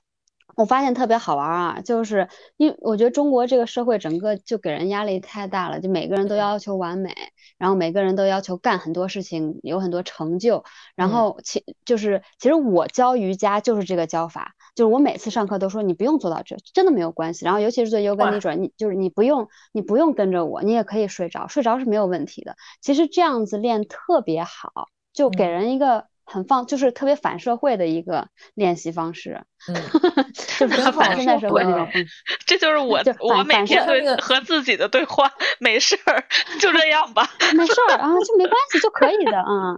[0.54, 7.14] 我发现特别好玩啊，就是因为我觉得中国这个社会整个就给人压力太大了，就每个人都要求完美，
[7.56, 10.62] 然后每个人都要求干很多事情，有很多成就。
[10.94, 17.46] 然后其就是其实我教瑜伽就是这个教法，就是我每次上课都说你不用做到这，真的没有关系。
[17.46, 22.56] 然后尤其是做 yoga nidra，你就是你不用你不用跟着我，你也可以睡着，睡着是没有问题的。
[22.82, 26.11] 其实这样子练特别好，就给人一个。
[26.24, 29.74] 很放，就是特别反社会的一个练习方式，嗯，
[30.58, 31.88] 就是很反现代社会那种。
[32.46, 36.24] 这就是我我每天对和自己的对话，没事儿，
[36.60, 39.76] 就这样吧， 没事儿啊，就没关系，就可以的啊。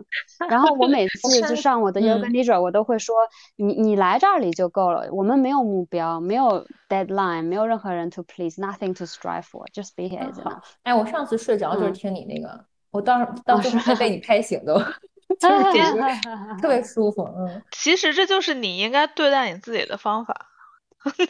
[0.49, 3.15] 然后我每次就上我的 yoga leader，我都会说，
[3.57, 10.63] 你你来这里就够了，我们没有目标，没有 deadline，没有任何人 to please，nothing to strive for，just be here is enough。
[10.83, 14.81] 哎，我上次睡着就是听你那个，我当当时还被你拍醒都。
[15.41, 15.97] 就是
[16.61, 17.63] 特别舒服，嗯。
[17.71, 20.49] 其实这就是你应该对待你自己的方法。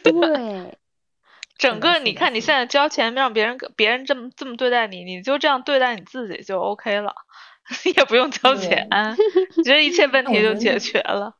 [0.03, 0.77] 对，
[1.57, 7.13] 整个你看你现在交钱让别人别人这么这么对待你，你就这样对待你自己就 OK 了，
[7.95, 8.89] 也不用交钱，
[9.63, 11.35] 觉得一切问题就解决了。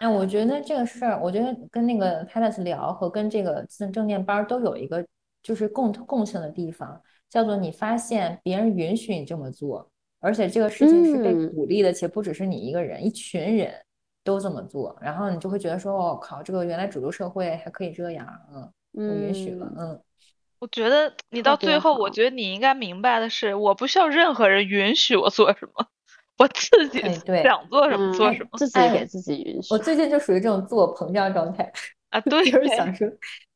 [0.00, 5.06] 哎，我觉得这个事儿，我觉得跟那个 Palace 聊和跟这个自正念班都有一个
[5.44, 9.91] 就是共共性的地方，叫做你发现别人允许你这么做。
[10.22, 13.74] 而且这个事情是被鼓励的，且不只是你一个人，一群人
[14.22, 18.72] 都这么做，然后你就会觉得说：“我靠，这个原来主流社会还可以这样，嗯，
[19.08, 20.00] 我允许了，嗯。”
[20.60, 25.88] 我觉得你到最后，我觉得你应该明白的是，我不需要任何人允许我做什么，
[26.38, 27.00] 我自己
[27.42, 29.74] 想做什么做什么，自己给自己允许。
[29.74, 31.72] 我最近就属于这种自我膨胀状态
[32.10, 33.08] 啊，对， 就是想说：“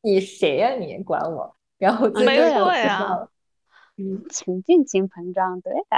[0.02, 0.70] 你谁呀？
[0.70, 3.28] 你管我？”然后没错呀，
[3.98, 5.96] 嗯，请尽情膨胀，对的。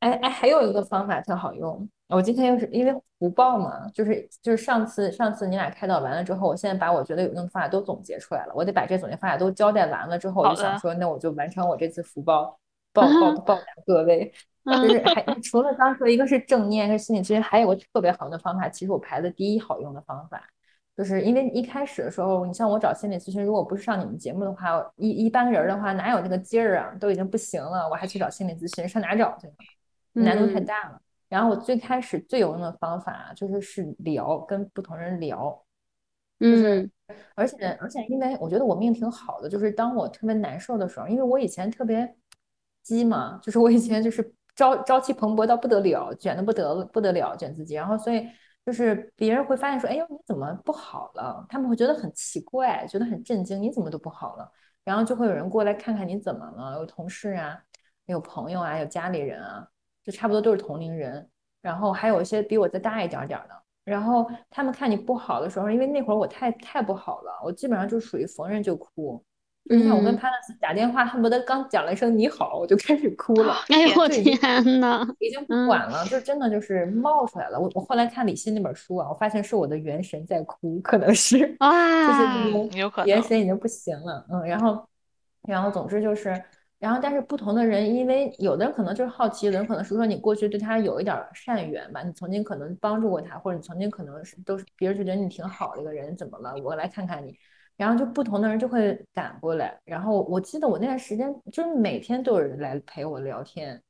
[0.00, 1.88] 哎哎，还有一个方法特好用。
[2.08, 8.52] 我今天又是因为福报嘛，就是就是上次上次你俩开导完了之后，我现在把我觉得有用的方法都总结出来了。
[8.54, 12.58] 我得把这总结方法都交代完了之后，我就想说，那我就完成我这次福报
[12.92, 14.32] 报报报答各位。
[14.68, 20.42] 就是还 除了刚说一个是正念是心理咨询，还有个特别好的方法，其实我排的第一好用的方法，
[20.94, 26.94] 就是因为一开始的时候，你像我找心理咨询，如果不是上你们节目的话，一一般人的话哪有那个劲儿啊？
[27.00, 29.54] 都已经不行了，我还去找心理咨询，上哪找去呢？
[30.22, 31.00] 难度太大了。
[31.28, 35.62] 然后我最开始最有用的方法就是是聊，跟不同人聊，
[36.40, 36.90] 就是
[37.34, 42.16] 而且而且因为我觉得我命挺好的，就是当我特别难受的时候，因为我以前特别
[42.82, 47.74] 鸡嘛，就是我以前就是朝朝气蓬勃到不得了，卷的不得不得了，卷自己。
[47.74, 48.26] 然后所以
[48.64, 51.44] 就是别人会发现说，哎呦你怎么不好了？
[51.50, 54.50] 他们会觉得很奇怪，觉得很震惊，你怎么都不好了？
[54.82, 57.62] 然后就会有人过来看看你怎么了，有同事啊，
[58.06, 59.68] 有朋友啊，有家里人啊。
[60.08, 61.28] 就差不多都是同龄人，
[61.60, 69.22] 然后还有一些比我再大一点点的，然后他们看你不好的时候，因为那会儿我太太不好了，我基本上就属于逢人就哭。
[69.64, 73.54] 你看我跟潘老师打电话，恨不得刚讲了一声你好，我就开始哭了。
[73.68, 77.60] 哎呦我天呐，已经不管了，就真的就是冒出来了。
[77.60, 84.24] 我我后来看李欣那本书啊，我发现是我的元神在哭，可能是啊，就是元神已经不行了。
[84.30, 84.88] 嗯，然后
[85.42, 86.42] 然后总之就是。
[86.78, 96.54] 然后，但是不同的人，因为有的人可能就是好奇，有的人可能是说你过去对他有一点善缘吧，你曾经可能帮助过他，或者你曾经可能是都是别人就觉得你挺好的一个人，怎么了？
[96.62, 97.36] 我来看看你。
[97.76, 99.78] 然后就不同的人就会赶过来。
[99.84, 103.80] 然后我记得我那段时间就是每天都有人来陪我聊天，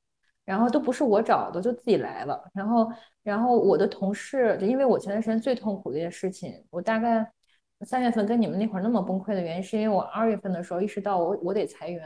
[0.45, 2.43] 然后都不是我找的，就自己来了。
[2.55, 2.91] 然后，
[3.23, 7.31] 然后我的同事，就因为我前段时间最痛苦的一件事情，我大概
[7.83, 12.03] 三月份跟你们那会儿那么崩溃的原因，是因为我二月份的时候意识到我我得裁员。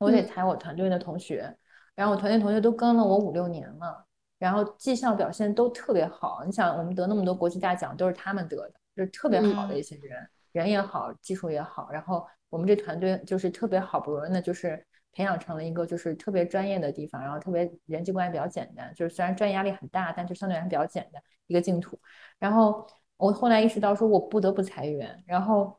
[0.00, 1.54] 我得裁我团队的同学，
[1.94, 4.02] 然后我团队同学都跟了我五六年了，
[4.38, 6.42] 然后绩效表现都特别好。
[6.46, 11.90] 你想，我们得那么多国际大奖，都是他们得的，就是特别好的一些人，人也好，技术也好。
[11.90, 14.82] 然后我们这团队就是特别好不容易的，就是
[15.12, 22.00] 培养成了一个就是特别专业的地方，然后特别人际关系比较简单，就是虽然专业压力很大，但就相对来说比较简单一个净土。
[22.38, 22.86] 然后
[23.18, 25.78] 我后来意识到，说我不得不裁员，然后。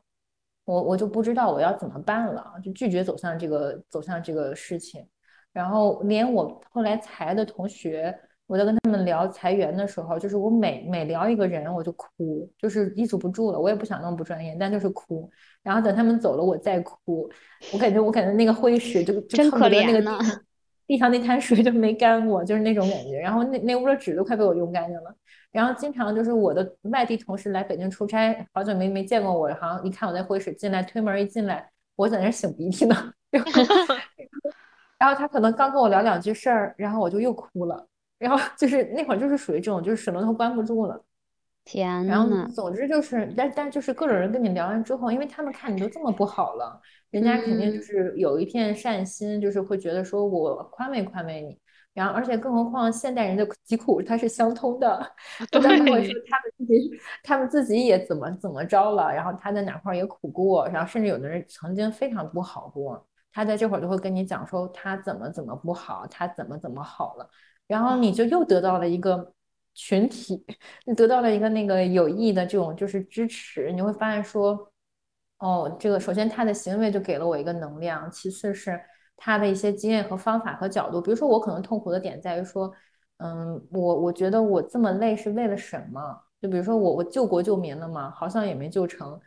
[0.64, 5.06] 我我就不知道我要怎么办了，就拒绝走向这个走向这个事情，
[5.52, 13.58] 然后连我后来裁的同学，我在跟他们聊裁员的时候，就是我每每聊一个人我就哭，就是抑制不住了。
[13.58, 15.28] 我也不想那么不专业，但就是哭。
[15.62, 17.28] 然后等他们走了，我再哭。
[17.72, 20.00] 我感觉我感觉那个会议室就就可怜那个
[20.86, 23.18] 地地上那滩水就没干过，就是那种感觉。
[23.18, 25.14] 然后那那屋的纸都快被我用干净了。
[25.50, 33.12] 然后经常就是我的外地同事来北京出差，好久没没见过我，好像一看我在会议室进来，推门一进来，我在那擤鼻涕呢。
[34.98, 37.86] 然后他可能刚跟我聊两句事儿，然后我就又哭了。
[38.18, 41.02] 然后就是那会儿就是属于这种，就是水龙头关不住了。
[41.64, 51.58] 天然后总之就是，但但就是各种人跟你聊完之后，因为他们看你都这么不好了，人家肯定就是有一片善心，就是会觉得说我宽慰宽慰你。
[51.94, 55.06] 然后而且更何况现代人的疾苦它是相通的，
[55.50, 56.90] 他们会说他们自己
[57.22, 67.28] 他们自己也怎么怎么着了，然后他在哪块也苦过，然后甚至有的人曾经非常不好过，他在这会儿就会跟你讲说他怎么怎么不好，他怎么怎么好了。
[67.66, 69.32] 然后你就又得到了一个
[69.74, 70.44] 群体，
[70.86, 74.72] 你得到了一个那个有益的这种就是支持，你会发现说，
[75.38, 78.80] 哦，这个首先他的行为就给了我一个能量，其次是
[79.16, 82.72] 他的一些经验和方法和角度，比如说我可能痛苦的点在于说，
[83.18, 86.00] 嗯，我我觉得我这么累是为了什么？
[86.40, 89.18] 就比如说我我救国救民了嘛，好像也没救成。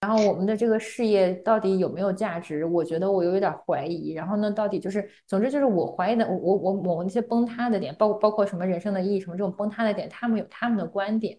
[0.00, 2.64] 然后我们的这个事业到底有没有价值？
[2.64, 4.12] 我觉得我有一点怀疑。
[4.12, 11.38] 然后呢，到底就是，总之就是我怀疑的，我我某那些崩塌的点，包括包括什么人生的意义什么这种崩塌的点，他们有他们的观点，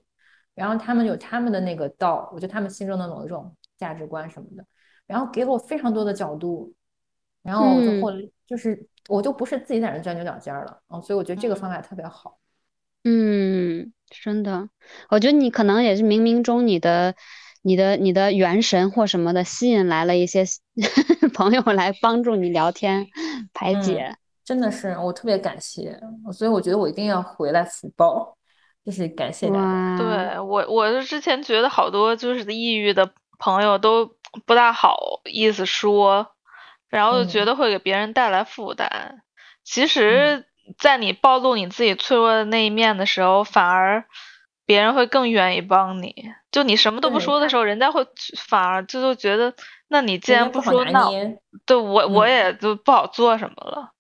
[0.53, 4.63] 然后他们有他们的那个道，我觉得他们心中的某一种价值观什么的，
[5.07, 6.71] 然后给了我非常多的角度，
[7.41, 12.37] 然后我就后来就是我就不是自己在那钻牛角尖了，嗯，所以我觉得这个方法特别好。
[13.03, 14.69] 嗯，真的，
[15.09, 17.15] 我觉得你可能也是冥冥中你的。
[17.65, 20.43] 你的你的元神或什么的吸引来了一些
[21.33, 23.07] 朋友来帮助你聊天
[23.53, 25.97] 排解，真的是我特别感谢，
[26.33, 28.37] 所以我觉得我一定要回来福报，
[28.85, 29.97] 就是感谢大家。
[29.97, 36.27] 对我，我是之前觉得好多就是抑郁的朋友都不大好意思说，
[36.89, 39.21] 然后就觉得会给别人带来负担。
[39.63, 40.45] 其实，
[40.77, 44.03] 在你暴露你自己脆弱的那一面的时候，反而。
[44.65, 46.13] 别人会更愿意帮你，
[46.51, 48.05] 就你什么都不说的时候，人家会
[48.37, 49.53] 反而就就觉得，
[49.89, 51.09] 那你既然不说，那
[51.65, 53.91] 对我我也就不好做什么了。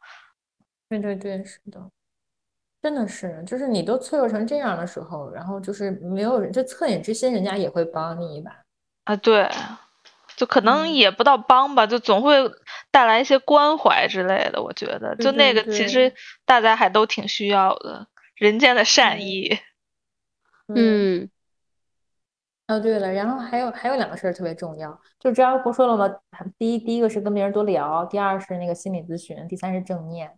[0.89, 1.89] 对对对，是的，
[2.81, 8.51] 真的是，就是你都脆弱成这样的时候，然后就是没有人，就恻隐之心，人家也会帮你一把
[9.05, 9.15] 啊。
[9.15, 9.49] 对，
[10.35, 12.35] 就可能也不到帮吧，就总会
[12.91, 14.61] 带来一些关怀之类的。
[14.61, 16.13] 我觉得，就那个其实
[16.45, 19.49] 大家还都挺需要的，人间的善意。
[19.49, 19.59] 嗯，
[22.67, 26.15] 哦对了，然后还有还有两个事儿特别重要，就之前不说了吗？
[26.57, 30.31] 第一第一个是跟别人多聊，第二是那个心理咨询，第三是正念。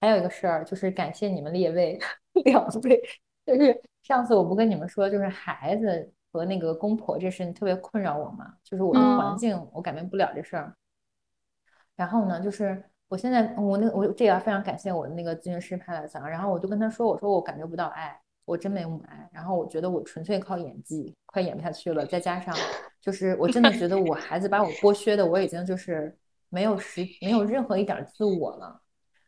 [0.00, 1.98] 还有一个事儿就是感谢你们列位
[2.44, 3.02] 两位，
[3.44, 10.74] 就是上次我不跟你们说，就是孩子和那个公婆这事情特别困扰我嘛，就是我的环境我改变不了这事儿。
[11.96, 18.20] 然后呢，就是我现在我那我这也要非常感谢我的那个咨询师派来讲，然后我就跟他说，我说我感觉不到爱。
[18.50, 22.04] 我真没母爱，然后我觉得我纯粹靠演技，快演不下去了。
[22.04, 22.52] 再加上，
[23.00, 26.12] 就是我真的觉得我孩子把我剥削的，我已经就是
[26.48, 28.80] 没有时没有任何一点自我了。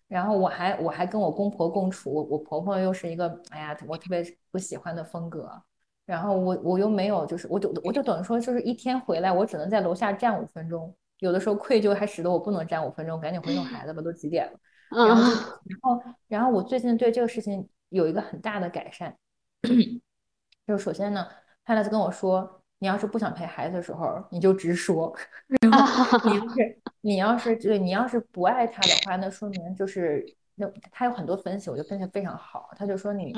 [0.09, 5.49] 然后我还我还跟我公婆共处，我我婆婆又是一个哎呀，我特别不喜欢的风格。
[6.05, 10.93] 然后我我又没有，就是我就我就等于说，就是一天回来，我只能在楼下站五分钟。
[11.21, 14.59] 有的时候愧疚还使得我不能站五分钟，赶紧回弄孩子吧，都几点了。
[14.91, 17.69] 然后然后然后我最近对这个事情。
[17.93, 19.17] 有一个很大的改善，
[20.67, 21.29] 就首先呢，
[21.65, 25.15] 泰勒斯跟我说，你要是不想陪孩子的时候，你就直说。
[25.61, 30.25] 然后你要是你要是对你要是不爱他的话，那说明就是
[30.55, 32.71] 那他有很多分析，我觉得分析非常好。
[32.77, 33.33] 他就说你，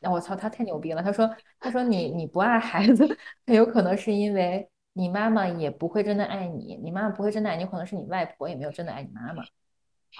[0.00, 1.02] 那我操，他太牛逼了。
[1.02, 3.06] 他说他说你你不爱孩子，
[3.46, 9.44] 很有可能是因为你妈妈也不会真的爱你，你妈妈不会真的爱你，可能是你外婆也没有真的爱你妈妈。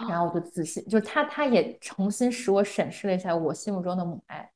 [0.09, 4.51] 然后我就仔细，就是他，他也重新使我审视了一下我心目中的母爱，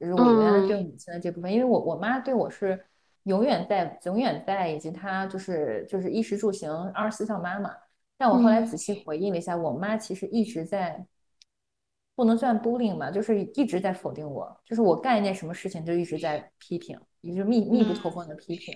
[0.00, 2.82] 就是我原来对母亲的这部分，因为我我妈对我是
[3.24, 7.70] 永远在，永远在，以及她就是就是衣食住行二十四孝妈妈。
[8.16, 11.06] 但我后来仔细回忆了一下，我妈其实一直在，
[12.16, 18.74] 不能算 bullying 吧，就是一直在否定我，就是我干一件什么事情就一直在批评，也就密密不透风的批评。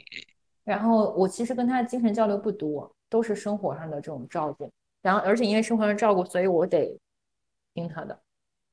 [0.62, 4.70] 然后我其实跟她精神交流不多，都是生活上的这种照顾。
[5.02, 6.98] 然后，而且因为生活上照顾，所以我得
[7.74, 8.18] 听他的。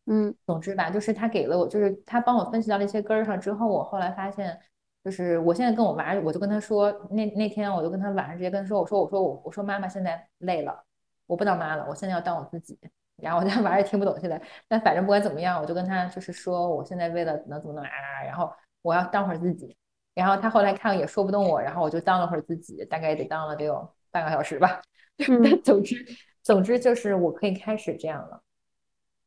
[0.05, 4.59] 嗯，总之吧，就是他给了我，就是他帮我分析到了一些根儿上之后，我后来发现，
[5.03, 10.83] 就是我现在跟我娃，我就跟他说，那那天我就跟他晚上直接跟他说，我说我说我我说妈妈现在累了，
[11.27, 12.79] 我不当妈了，我现在要当我自己。
[13.21, 18.49] 然后我家娃也听不懂现在，但反正不管怎么样，我就跟他就是说，我现在为了能怎么怎么啊，然后
[18.81, 19.75] 我要当会儿自己。
[20.15, 24.81] 然后他后来看也说不动我，然后我就当了会儿自己，大概得当了得有半个小时吧。
[25.17, 26.05] 但总之，
[26.43, 28.41] 总之就是我可以开始这样了。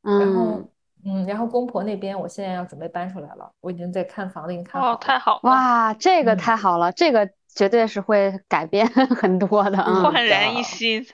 [0.03, 0.63] 然后，
[1.05, 4.95] 嗯，然后公婆那边，我现在要准备搬出来了，我已经在看房子，已经看好了。
[4.95, 5.41] 哦，太好了！
[5.43, 11.05] 哇，这个太好了，这个绝对是会改变 很多的，焕然一新。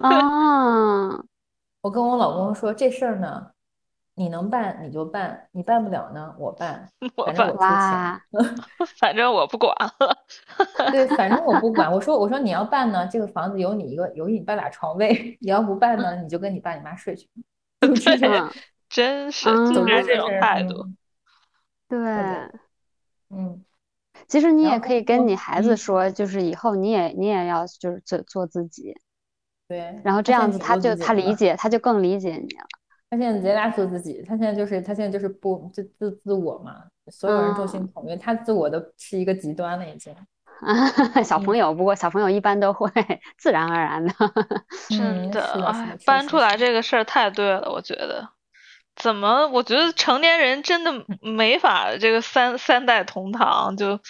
[0.00, 1.08] 啊，
[1.82, 3.50] 我跟我老公说这事儿呢。
[4.14, 6.88] 你能办你就办，你办不了呢，我办，
[7.24, 8.20] 反正我出钱，
[9.00, 10.16] 反正我不管了。
[10.92, 11.90] 对，反正我不管。
[11.90, 15.08] 我说我说你要办呢，这个房子有你一个有你爸俩床位；
[15.40, 17.28] 你要不办呢，你就跟你爸你妈睡去。
[18.88, 20.86] 真是，总之这种态度。
[21.88, 21.98] 对，
[23.30, 23.64] 嗯，
[24.28, 28.94] 其实你也可以跟你孩子说，就是以后你也你也要就是做做自己。
[29.66, 32.66] 对，然后这样子他就他理解他就更理解你了。
[33.12, 40.16] 他现在直接拉做自己，他现在就是他现在就是不就自自我嘛，所有人众星捧月，他自我的是一个极端了已经。
[41.22, 42.90] 小朋友，不过小朋友一般都会
[43.36, 44.14] 自然而然的。
[44.88, 48.30] 真的，搬出来这个事儿太对了，我觉得。
[48.96, 49.46] 怎么？
[49.48, 54.00] 我觉得成年人真的没法这个三三代同堂，就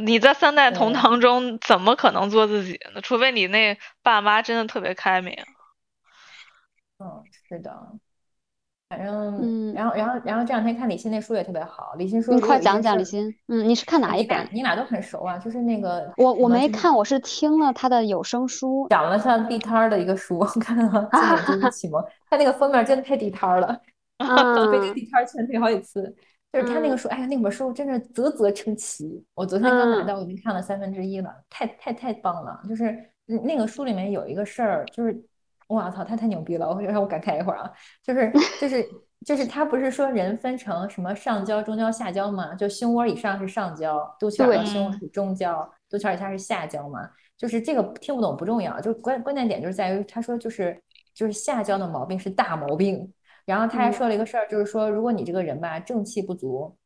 [0.00, 3.00] 你在三代同堂中怎么可能做自己呢？
[3.00, 5.36] 除非你那爸妈真的特别开明。
[6.98, 7.20] 嗯，
[7.52, 7.86] 是的，
[8.88, 11.92] 反正，嗯，然后，然后，然后这两天看李欣那书也特别好。
[11.98, 13.34] 李欣说，你快讲讲李欣。
[13.48, 14.48] 嗯，你是看哪一本？
[14.52, 20.84] 你俩都很熟啊，就是那个我我没看，我是听了他的有声书，讲了像地摊儿的一个书，看了
[21.46, 22.00] 《经典启蒙》，
[22.30, 23.78] 他那个封面真的太地摊儿了，
[24.16, 26.16] 被这个地摊儿劝退好几次。
[26.50, 29.22] 就是他那个书，哎呀，那本书真是啧啧称奇。
[29.34, 32.60] 我昨天刚拿到，我已经看了三分之一了，太太太棒了。
[32.66, 32.96] 就是
[33.26, 35.22] 那个书里面有一个事儿，就是。
[35.76, 36.68] 我操，他太牛逼了！
[36.68, 37.70] 我让我感慨一会儿啊，
[38.02, 38.88] 就是 就是
[39.24, 42.54] 就是他不是说人分成什么上焦、中焦、下焦吗？
[42.54, 47.08] 就胸窝以上是上焦，肚脐眼胸是中焦，肚脐以下是下焦嘛？
[47.36, 50.80] 就是这个听不懂不重要，就关关键点就是在于他说就是
[51.14, 53.12] 就是下焦的毛病是大毛病。
[53.44, 56.76] 然后他还说了一个事儿，就是说如果你这个人吧正气不足，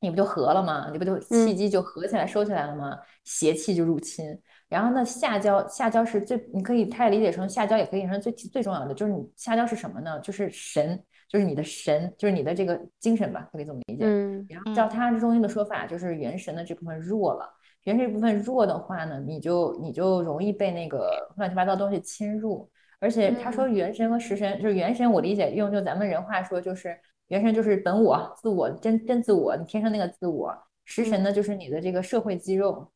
[0.00, 0.88] 你不就合了吗？
[0.90, 2.98] 你不就气机就合起来收起来了吗？
[3.22, 4.36] 邪气就入侵。
[4.70, 10.18] 然后呢，下焦下焦是最，你可以它也理解成下焦，也可以理解成最最重要的，就是你下焦是什么呢？
[10.20, 10.98] 就是神，
[11.28, 14.04] 就是你的神，就是你的这个精神吧，可以这么理解。
[14.04, 14.46] 嗯。
[14.48, 17.52] 然后照他中医的说法，就是元神的这部分弱了，
[17.82, 22.70] 元神这部分弱的话呢，你就你就容易被那个乱七八糟东西侵入。
[23.00, 26.96] 而且他说元神和食神，就是元神，我理解用就咱们人话说，就是
[27.26, 30.56] 元神就是本我、自我、真真自我，你天生那个自我。
[30.84, 32.88] 食神呢，就是你的这个社会肌肉。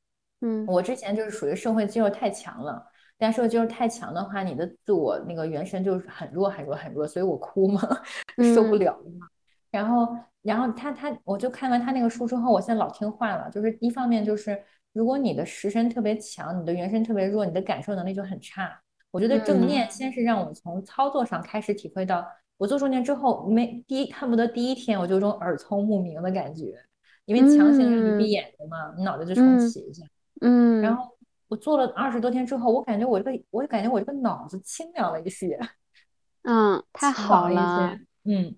[0.44, 2.86] 嗯，我之前就是属于社会肌肉太强了，
[3.16, 7.80] 但社会肌肉太强的话，你的自我那个原神就是很弱很弱很弱，所以我哭嘛，
[8.54, 9.26] 受不了嘛。
[9.70, 13.50] 然后，然后他他，我就看完他那个书之后，我现在老听话了。
[13.50, 18.70] 就是一方面就是，如果你的食神特别强，你的元神特别弱，你的感受能力就很差。
[19.10, 22.24] 我觉得正念先是让我从操作上开始体会到，
[22.58, 26.74] 我做正念之后，没第一恨不得第一天我就有种耳聪目明的感觉，
[27.24, 30.04] 因为强行让你闭眼睛嘛，你脑袋就重启一下。
[30.04, 30.10] 嗯，
[30.82, 31.16] 然后
[31.48, 35.58] 我做了二十多天之后，我感觉我这个，我感觉我这个脑子清凉了一些。
[36.42, 37.98] 嗯，太好了。
[38.24, 38.54] 嗯，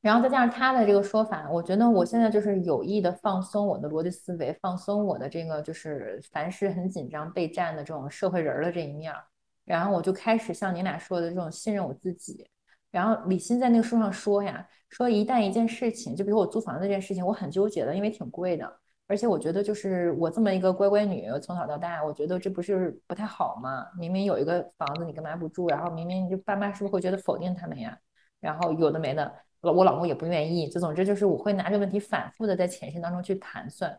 [0.00, 9.24] 然后再加上他的这个说法，我觉得我现在就是有意的放松我的逻辑思维，放松我的这个就是凡事很紧张备战的这种社会人的这一面儿，
[9.64, 12.46] 然后我就开始像你俩说的这种信任我自己。
[12.90, 18.80] 然后李欣在那个书上说呀，说一旦一件事情，就比如我租房子这件事情，我很纠结的，因为挺贵的。
[19.06, 23.86] 而且我觉得，就是我这么一个乖乖女，从小到大，我觉得这不是不太好吗？
[23.98, 25.68] 明明有一个房子，你干嘛不住？
[25.68, 27.98] 然后明明就爸妈是不是会觉得否定他们呀？
[28.40, 29.30] 然后有的没的，
[29.60, 30.68] 我老公也不愿意。
[30.68, 33.94] 就总之就是我会拿这个问题反复的在潜心当中去盘算，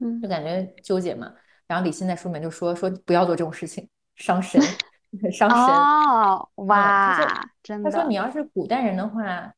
[0.00, 1.32] 嗯，就感觉纠结嘛。
[1.68, 4.60] 然后李欣在书里面就说说不要做这种事情，伤神，
[5.22, 5.58] 很伤神。
[5.58, 7.16] 哦，哇，
[7.62, 7.88] 真的。
[7.88, 9.52] 他说你要是古代人的话。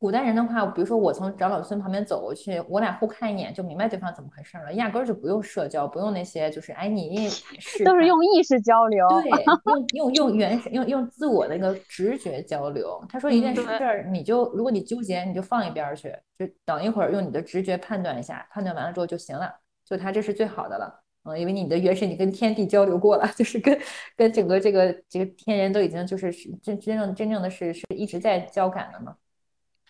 [0.00, 7.28] 古代人的话，比如说我从长老孙旁边走过去，我俩互看一眼就明白对方怎么回事了，压根儿就不用社交，不用那些，就是哎你
[7.58, 13.04] 是都是用意识交流，对，用用用原始用用自我的一个直觉交流。
[13.08, 19.52] 他说一件事儿，你就如果你纠结，你就放一边去，就等一会儿用你的直觉判断一下，判断完了之后就行了，
[19.84, 23.76] 就他这是最好的了，嗯，因为你的原始你跟天地交流过了， 就是跟
[24.16, 26.32] 跟整个这个这个天人都已经就是
[26.62, 29.16] 真真正真正的是是一直在交感的嘛。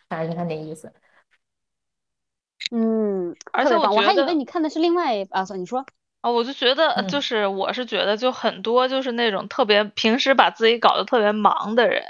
[0.08, 0.92] 大概就他那意思。
[2.70, 5.86] 嗯，而且我我还以为你看的是另外啊，你说
[6.20, 12.02] 啊，我就觉得就是我是觉得就很多就是那种特别平时把自己搞得特别忙的人，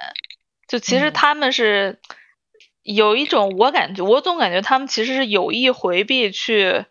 [0.66, 2.00] 就其实嗯他们是
[2.82, 6.86] 有一种，我感觉我总感觉他们其实是有意回避去，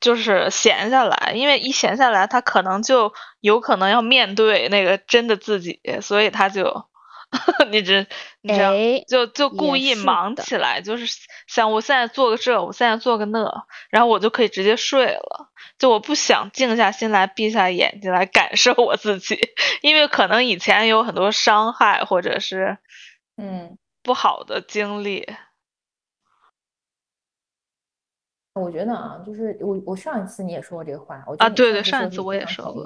[0.00, 6.86] 就是闲下来，因为一闲下来，他可能就有可能要面对那个真的自己，所以他就
[7.70, 8.06] 你这
[8.40, 11.06] 你知道，哎，就就故意忙起来，就是
[11.46, 15.50] 想我现在做个这，我现在做个那，然后我就可以直接睡了。
[15.78, 19.38] 就我不想静下心来，闭下眼睛来感受我自己，
[19.80, 22.78] 因为可能以前有很多伤害或者是
[23.36, 25.26] 嗯，不好的经历。
[28.54, 32.84] 我觉得啊，就是我我上一次你也说过这个话，我啊对对上一次我也说过。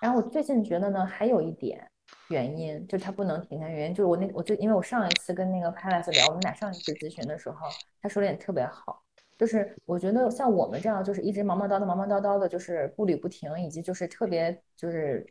[0.00, 1.90] 然后我最近觉得呢，还有一点
[2.28, 7.66] 原因，就是他不能停下原因，就是我那我就因为我上一次跟那个 Palace 聊，我们俩上一次咨询的时候，
[8.00, 9.02] 他说的也特别好，
[9.38, 15.26] 就是我觉得像我们这样，就是一直忙忙叨叨、忙忙叨叨的，就是步履不停，以及就是特别就是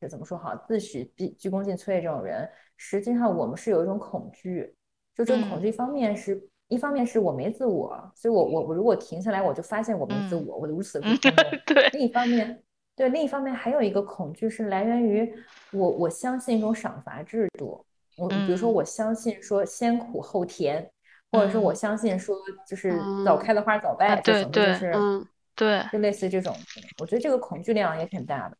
[0.00, 4.74] 这怎么说好，自诩毕鞠躬尽瘁这种人，实际上我们是有一种恐惧，
[5.14, 6.48] 就这种恐嗯惧一方面是。
[6.70, 11.44] 一方面是我没自我，所以我我我如果停下来，我就发现我没自嗯我，我如此不嗯冲动。
[11.64, 12.62] 对，另一方面，
[12.98, 15.32] 对，另一方面还有一个恐惧是来源于
[15.70, 17.86] 我我相信一种赏罚制度。
[18.16, 20.90] 我比如说，嗯我相信说先苦后甜，
[21.30, 22.36] 或者说我嗯相信说
[22.66, 22.90] 就是
[23.24, 26.52] 早嗯开的花早啊败这对对种就是嗯，对，就类似这种，
[26.98, 28.56] 我觉得这个恐惧量也挺大的。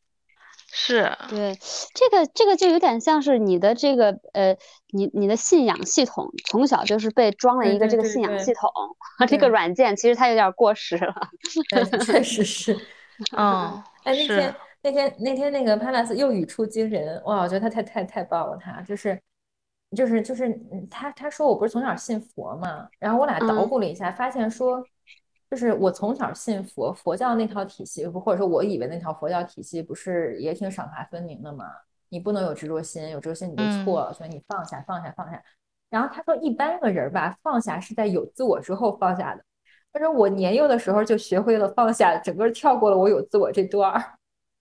[0.70, 1.58] 是，对，
[1.92, 4.56] 这个这个就有点像是你的这个呃，
[4.92, 8.70] 你你的信仰系统从小就是被装了一个这个信仰系统，
[9.26, 11.12] 这个软件其实它有点过时了。
[12.06, 12.78] 确实是。
[13.36, 19.20] 嗯，哎，那天那天那天那个 Palace 又语出惊人，哇，我觉得他太太太棒了，他就是
[19.96, 24.84] 就是就是嗯他他说我不是从小信佛嘛，然后我俩捣嗯鼓了一下，发现说
[25.50, 31.66] 就是我从小信佛，佛教那套体系，或者说我以为那套佛教体系不是也挺赏罚分明的嘛？
[32.10, 35.42] 你不能有执着心，有执着心你就嗯错了，所以你放下放下放下。
[35.90, 39.44] 然后他说一般个人吧，放下是在有自我之后放下的。
[39.98, 44.02] 他说我年幼的时候就学会了放下，整个跳过了我有自我这段儿，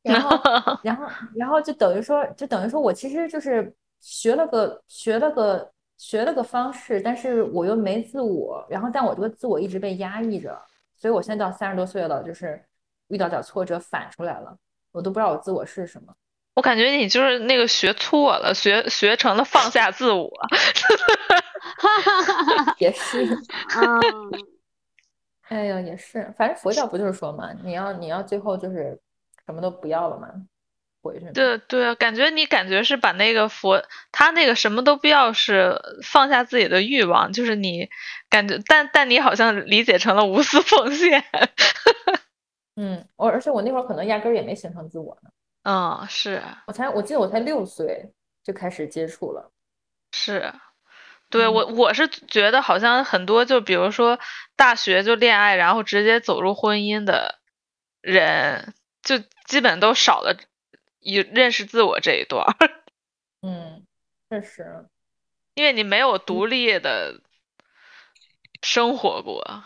[0.02, 0.40] 然后，
[0.84, 3.72] 然后，然后就等于说，就等于说我其实就是
[4.02, 10.60] 学了个学了个学了个方式，但是我又没自我，然后但我这个自我一直被压抑着，
[10.98, 12.60] 所以我现在到三十多岁了，就是
[13.10, 14.58] 遇到点挫折反出来了，
[14.92, 16.14] 我都不知道我自我是什么。
[16.56, 20.32] 我感觉你就是那个学错了，学学成了放下自我。
[22.80, 23.26] 也是，
[23.76, 24.02] 嗯，
[25.50, 29.00] 哎呀，也是，反正佛教不就是说嘛，你要你要最后就是
[29.46, 30.28] 什么都不要了嘛，
[31.02, 31.32] 回去嘛。
[31.34, 33.82] 对对，感觉你感觉是把那个佛，
[34.12, 37.90] 他那个什么都不要，是放下自己的欲望，就是你
[38.30, 41.24] 感觉，但但你好像理解成了无私奉献。
[42.76, 45.30] 嗯，我而且我那会儿可能压根儿也没形成自我呢，
[45.64, 48.12] 嗯，是我才我记得我才六岁
[48.44, 49.50] 就开始接触了。
[50.12, 50.54] 是，
[51.30, 54.20] 对我我是觉得好像很多就比如说
[54.56, 57.40] 大学就恋爱，然后直接走入婚姻的
[58.02, 58.74] 人，
[59.04, 60.38] 就基本都少了
[61.00, 62.46] 一认识自我这一段，
[63.42, 63.86] 嗯，
[64.30, 64.88] 确实，
[65.56, 67.22] 因为你没有独立的
[68.62, 69.64] 生活过。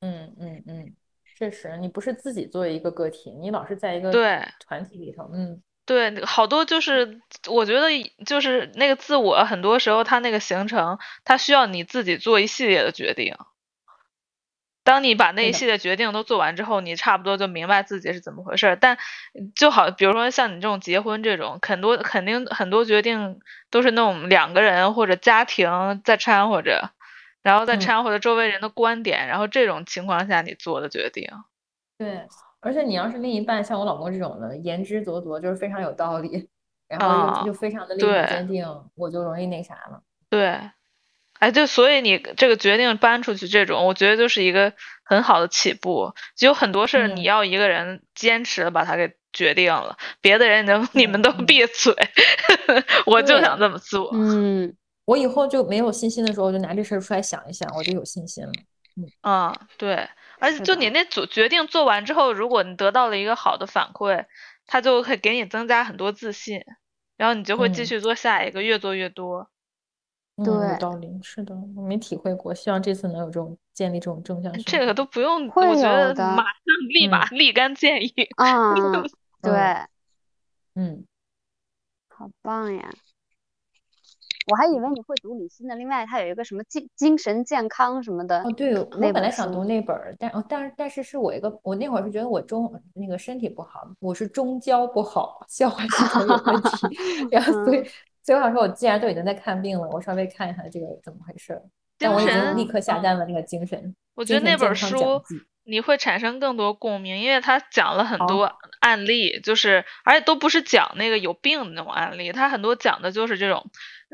[0.00, 0.96] 嗯嗯嗯，
[1.36, 4.46] 确实，你不是自己作为一个个体，你老是在一个对。
[4.58, 5.62] 团体里头，嗯
[5.92, 7.88] 对，好多就是我觉得
[8.24, 13.36] 就是那个自我，很多时候他那个形成，他需要你自己做一系列的决定。
[14.84, 18.76] 当你把那一系列决定都做完之后，你差不多就明白自己是怎么回事儿。
[18.76, 18.96] 但
[19.54, 23.40] 就好，比如说像你这种结婚这种，很多肯定很多决定
[23.70, 26.90] 都是那种两个人或者家庭在掺和着，
[27.42, 31.28] 然后再嗯掺和着周围人的观点，然后这种情况下你做的决定。
[31.98, 32.26] 对，
[32.62, 36.48] 而且你要是另一半像我老公这种的，言之凿凿，就是非常有道理，
[36.88, 40.02] 然后又啊又非常的立场对坚定，我就容易那啥了。
[40.30, 40.58] 对，
[41.40, 44.72] 哎，就所以你这个决定搬出去这种，我觉得就是一个
[45.04, 46.14] 很好的起步。
[46.36, 51.94] 就有很多事儿你嗯要一个人坚持的把它给决定了，别的人能你们都嗯闭嘴，
[53.06, 54.10] 我就想这么做。
[54.14, 54.72] 嗯，
[55.04, 58.52] 我以后就没有信心的时候，我就拿这事儿出来想一想，我就有信心了。
[58.94, 60.06] 嗯啊、对，
[60.42, 64.26] 而且就你那组决定做完之后，如果你得到了一个好的反馈，
[64.66, 66.60] 他就会给你增加很多自信，
[67.16, 69.48] 然后你就会继嗯续做下一个，越做越多。
[70.36, 74.92] 嗯，对有道理，是的，我没体会过，希望这次能有这种建立这种正向这个。
[74.92, 76.52] 都不用，我觉得马上
[76.88, 78.10] 立马立竿见影。
[78.36, 78.74] 啊，
[79.42, 79.52] 对，
[80.74, 81.06] 嗯，
[82.08, 82.90] 好棒呀！
[84.50, 97.84] 我还以为你会读李欣的，另外他有一个什么精精神健康什么的哦，对，我那本本来想读那本儿，但哦，但是但是是我一个，我那会儿是觉得我中那个身体不好，我是中焦不好，消化系统有问题， 然后所以
[98.22, 101.60] 所以我想说，我既然都已经在看病了，我稍微看一下这个怎么回事。
[101.98, 103.94] 但我已经立刻下单了那个精神。
[104.14, 105.22] 我觉得那本书
[105.64, 113.64] 你会产生更多共鸣，因为他讲了很多案例，就是而且都不是讲那个有病的那种案例，他很多讲的就是这种，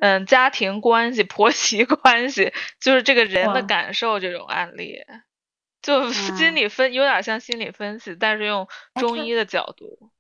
[0.01, 4.99] 嗯，家庭关系、 婆媳关系，就是这个人的感受这种案例，
[5.83, 10.11] 就心理分有点像心理分析，但是用中医的角度。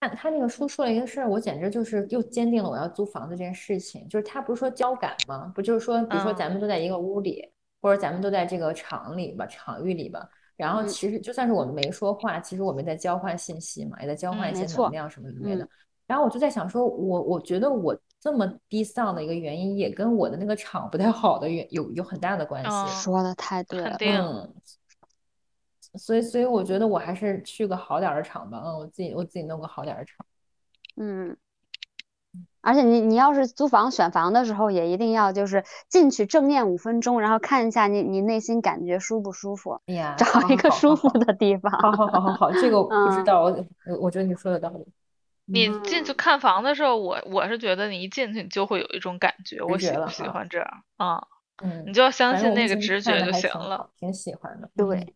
[0.00, 4.08] 他他那个书说了一个事儿，我简直就是又坚定了我要租房子这件事情。
[4.08, 5.52] 就是他不是说交感吗？
[5.54, 7.46] 不就是说，比如说咱们都在一个屋里，
[7.82, 10.26] 或者咱们都在这个场里吧，场域里吧。
[10.56, 15.68] 然后其实就算是我们没说话，其实我们在交换信息嘛，也在交换一些能量什么之类的。
[16.06, 23.02] 然后我就在想说，我我觉得我这么低丧的一个原因，也跟我的那个场不太好的原有有很大的关系。
[23.02, 24.54] 说的太对了，嗯。
[25.96, 28.62] 所以，所以我觉得我还是去个好点的厂吧。
[28.64, 30.24] 嗯，我自己我自己弄个好点的厂。
[30.96, 31.36] 嗯，
[32.60, 39.80] 而且你你要是租房选房的时候，也一定要就是进去正念五分钟，然后看一下你你内心感觉舒不舒服。
[39.86, 41.72] 哎呀，找一个舒服的地方。
[41.72, 43.42] 好好好好好，这个我不知道。
[43.42, 43.66] 我
[44.02, 44.86] 我觉得你说的道理。
[45.52, 51.26] 你进去看房的时候，我我是觉得你一进去你就会有一种感觉，我喜不喜欢这样啊？
[51.62, 53.90] 嗯，你就要相信那个直觉就行了。
[53.98, 55.14] 挺喜欢的，对。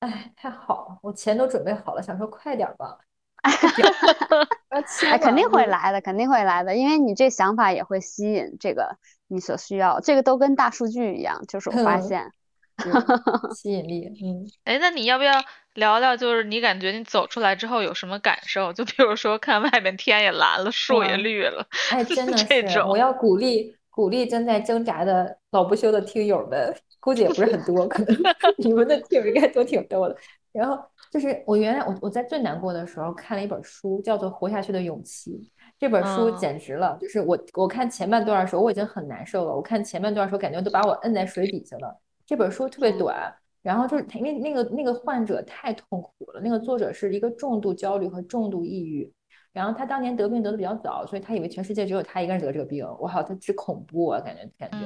[0.00, 2.98] 哎，太好了，我钱都准备好了，想说快点吧。
[5.08, 8.98] 哎，肯定会来的，肯定会来的，因为你这想法也会吸引这个
[9.28, 12.32] 你所需要，这个都跟大数据一样，就是我发现
[13.54, 14.06] 吸引力。
[14.22, 15.32] 嗯，哎，那你要不要
[15.74, 16.16] 聊聊？
[16.16, 18.72] 就是你感觉你走出来之后有什么感受？
[18.72, 21.66] 就比如说看外面天也蓝了，树也绿了。
[21.90, 26.74] 哎， 真的是，我要鼓励鼓励正在挣扎的老不休的听友们。
[26.98, 28.16] 估计也不是很多，可能
[28.58, 30.16] 你们的听友应该都挺多的。
[30.50, 30.76] 然后
[31.12, 35.30] 就是我原来我我在最难过的时候看了一本书，叫做《活下去的勇气》。
[35.78, 41.96] 这本书简直了，就是我我看前半段的时候我已经很难受了，我看前半段的时候感觉都把我摁在水底下了。
[42.26, 49.10] 这本书特别短，然后就是因为那个那个患者太痛苦了，那个作者是一个重度焦虑和重度抑郁，
[49.52, 52.84] 然后他当年得病得的比较早，所以他以为全世界只有他一个人得这个病。
[52.98, 54.78] 我靠，他之恐怖啊，感觉感觉。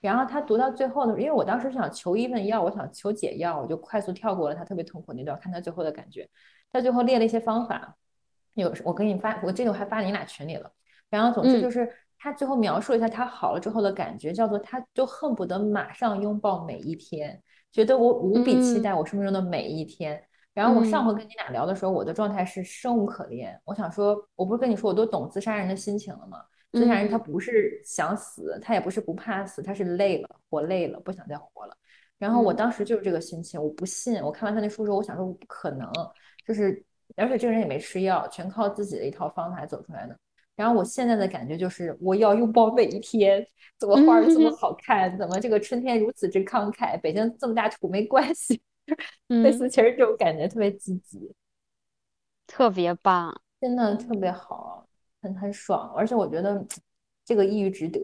[0.00, 6.28] 然后他读到最后呢，因为我当时想求医问药，我想求解药，我就快速跳过了他特别痛苦那段，看他最后的感觉。
[6.70, 7.96] 他最后列了一些方法，
[8.54, 10.70] 有我给你发，我这个还发你俩群里了。
[11.08, 11.90] 然后总之就是
[12.24, 17.38] 他最后描述了一下他好了之后的感觉，叫做他就恨不得马上拥抱每一天，
[17.70, 20.18] 觉得我无比期待我生命中的每一天。
[20.54, 23.60] 然后我上回跟你俩聊的时候，我的状态是生无可恋。
[23.66, 26.38] 我想说，我不是跟你说我都懂自杀人的心情了吗？
[26.72, 31.76] 自杀人他不是想死，他也不是不怕死，他是累了，活累了，不想再活了。
[32.18, 34.22] 然后我当时就是这个心情，我不信。
[34.22, 35.92] 我看完他那书之后，我想说不可能，
[36.46, 36.82] 就是
[37.16, 40.16] 而且这个人也没吃药，全靠自己的一套方法走出来的。
[40.56, 43.46] 然后我现在的感觉就是我要拥抱每一天，
[43.78, 48.62] 怎么花儿这么好看，怎么这个春天如此之慷慨，北京这么大土没关系，
[49.28, 51.34] 类似其实这种感觉特别积极，
[52.46, 54.86] 特别棒，真的特别好。
[55.22, 56.62] 很很爽，而且我觉得
[57.24, 57.98] 这个抑郁值得。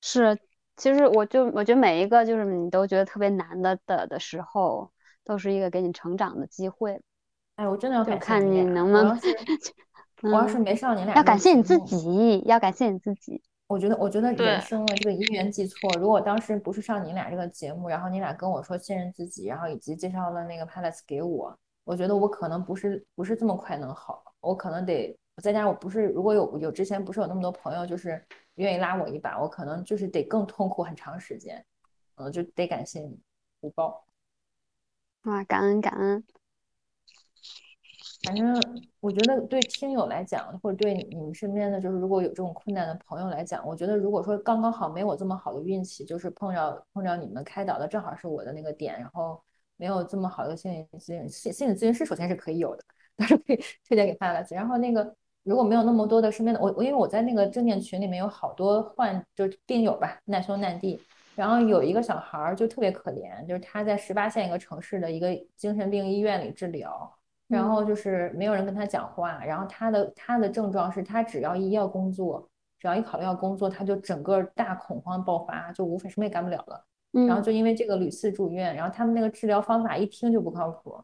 [0.00, 0.38] 是，
[0.76, 4.92] 其实我就我觉得每一个就是你都觉得特别难的的的时候，
[5.24, 7.02] 都是一个给你成长的机会。
[7.56, 9.18] 哎，我真的要感谢你，能不能？
[10.22, 13.42] 我要是没上你俩，要感谢你自己，要感谢你自己。
[13.66, 25.18] 我觉得，我觉得人生的这个因缘际错，如果当时不是上你俩这个节目，然后你俩跟我说信任自己，然后以及介绍了那个 Palace 给我，我觉得我可能不是不是这么快能好，我可能得。
[25.42, 31.64] 再加上我不是，如果有有之前不是有那么多朋友，就是愿意拉我一把，我可能就是得更痛苦很长时间，
[32.14, 33.18] 嗯，就得感谢你，
[33.60, 34.04] 福报。
[35.24, 36.22] 哇，感恩感恩。
[38.24, 38.58] 反正
[39.00, 49.40] 我觉得对听友来讲，或者对你们身边的，就是如果有这种困难的朋友来讲，我觉得如果说刚刚好没我这么好的运气，就是碰着碰着你们开导的正好是我的那个点，然后
[49.76, 52.84] 没有这么好的心理咨询心心理咨询师，首先是可以有的，
[53.16, 53.56] 但是可以
[53.86, 55.14] 推荐给大家，然后那个。
[55.44, 60.98] 如果没有那么多的身边的我，我因为我在那个正念群里面有好多患就是病友吧，难兄难弟。
[61.36, 67.14] 然后有一个小孩儿就特别可怜，就是他在十八线一个城市的一个精神病医院里治疗，
[67.54, 69.44] 然后就是没有人跟他讲话。
[69.44, 72.48] 然后他的他的症状是他只要一要工作，
[72.78, 76.84] 只要一考虑要工作，他就整个大恐慌爆发，就无法什么也干不了了。
[77.28, 81.02] 然后就因为这个屡次住院，然后他们那个治疗方法一听就不靠谱。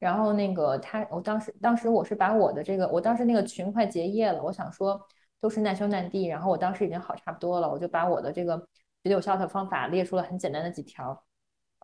[0.00, 5.00] 然后那个他，我当时当时我是把我的这个，我当时那个群快结业了，我想说
[5.40, 8.64] 都是难兄难弟，然后我当时已经好差不多了，我就把我的这个觉
[9.04, 11.22] 得有效的方法列出了很简单的几条，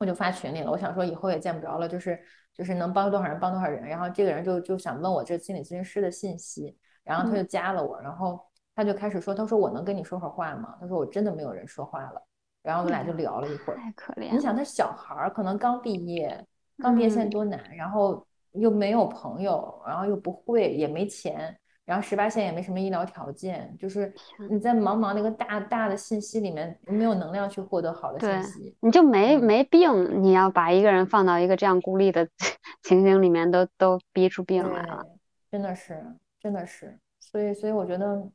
[0.01, 0.71] 我就发群里了。
[0.71, 2.19] 我想说以后也见不着了，就是
[2.55, 3.87] 就是能帮多少人帮多少人。
[3.89, 8.41] 然后这个人就就想问我这心理咨询师的信息，然后他就加了我，然后
[8.75, 10.77] 他就开始说，他说我能跟你说会儿话吗？
[10.81, 12.23] 他说我真的没有人说话了，
[12.63, 13.77] 然后我们俩就聊了一会儿。
[13.77, 14.31] 太可怜。
[14.33, 16.47] 你想他小孩儿可能刚毕业，
[16.79, 21.59] 刚毕业现在多难，然后又没有朋友，然后又不会，也没钱。
[21.89, 24.12] 然后十八线也没什么医疗条件，就是
[24.51, 32.28] 你在茫茫那个大大的信息里面没有能量去获得好的信息，你就没没病，你要把一个人放到一个这样孤立的
[32.84, 35.03] 情形里面，都都逼出病来了，
[35.51, 36.05] 真的是，
[36.39, 38.30] 真的是，所以所以我觉得，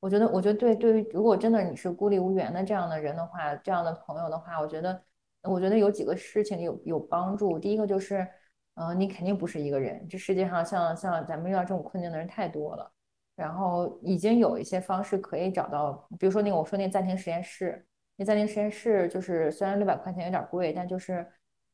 [0.00, 5.02] 我觉得我觉得对对于如果真的你是孤立无援的这样的人的话，这样的朋友的话，我觉得
[5.44, 8.28] 我觉得有几个事情有有帮助，第一个就是，
[8.74, 12.92] 嗯，你肯定不是一个人，这世界上像像咱们遇到这种困境的人太多了。
[13.38, 17.86] 然后已经有一些方式可以找到，比如说那个我说那暂停实验室，
[18.16, 21.24] 那暂停实验室就是虽然六百块钱有点贵，但就是，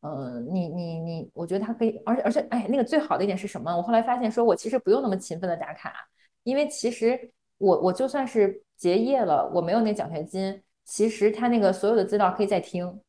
[0.02, 3.74] 嗯，你你你，我觉得它可以，而且而且，哎，那个最好的一点是什么？
[3.74, 5.94] 我后来发现，说我其实不用那么勤奋的打卡，
[6.42, 13.00] 因为其实我我就算是结业了，我没有那奖学金，其实他那个所有的资料可以再听，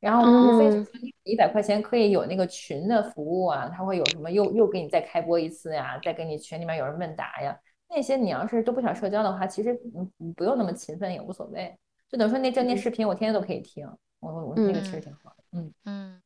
[0.00, 7.54] 然后无非就是一百块钱可以有那个群的服务啊，他会有什么又又给你再开播一次呀，再给你群里面有人问答呀。
[7.88, 11.76] 那些你要是都不想社交的话，其实嗯不用那么勤奋也无所谓。
[12.08, 13.88] 就等于说那正念视频，我天天都可以听。
[14.20, 15.44] 我我那个其实挺好的。
[15.52, 16.22] 嗯嗯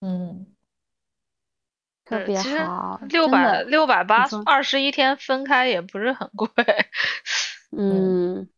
[0.00, 0.46] 嗯，
[2.04, 3.00] 特别好。
[3.08, 6.48] 六百六百八，二十一天分开也不是很贵。
[7.76, 8.48] 嗯，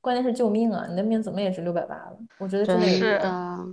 [0.00, 0.86] 关键是救命啊！
[0.88, 2.18] 你的命怎么也值六百八了？
[2.38, 3.66] 我觉得真的是的。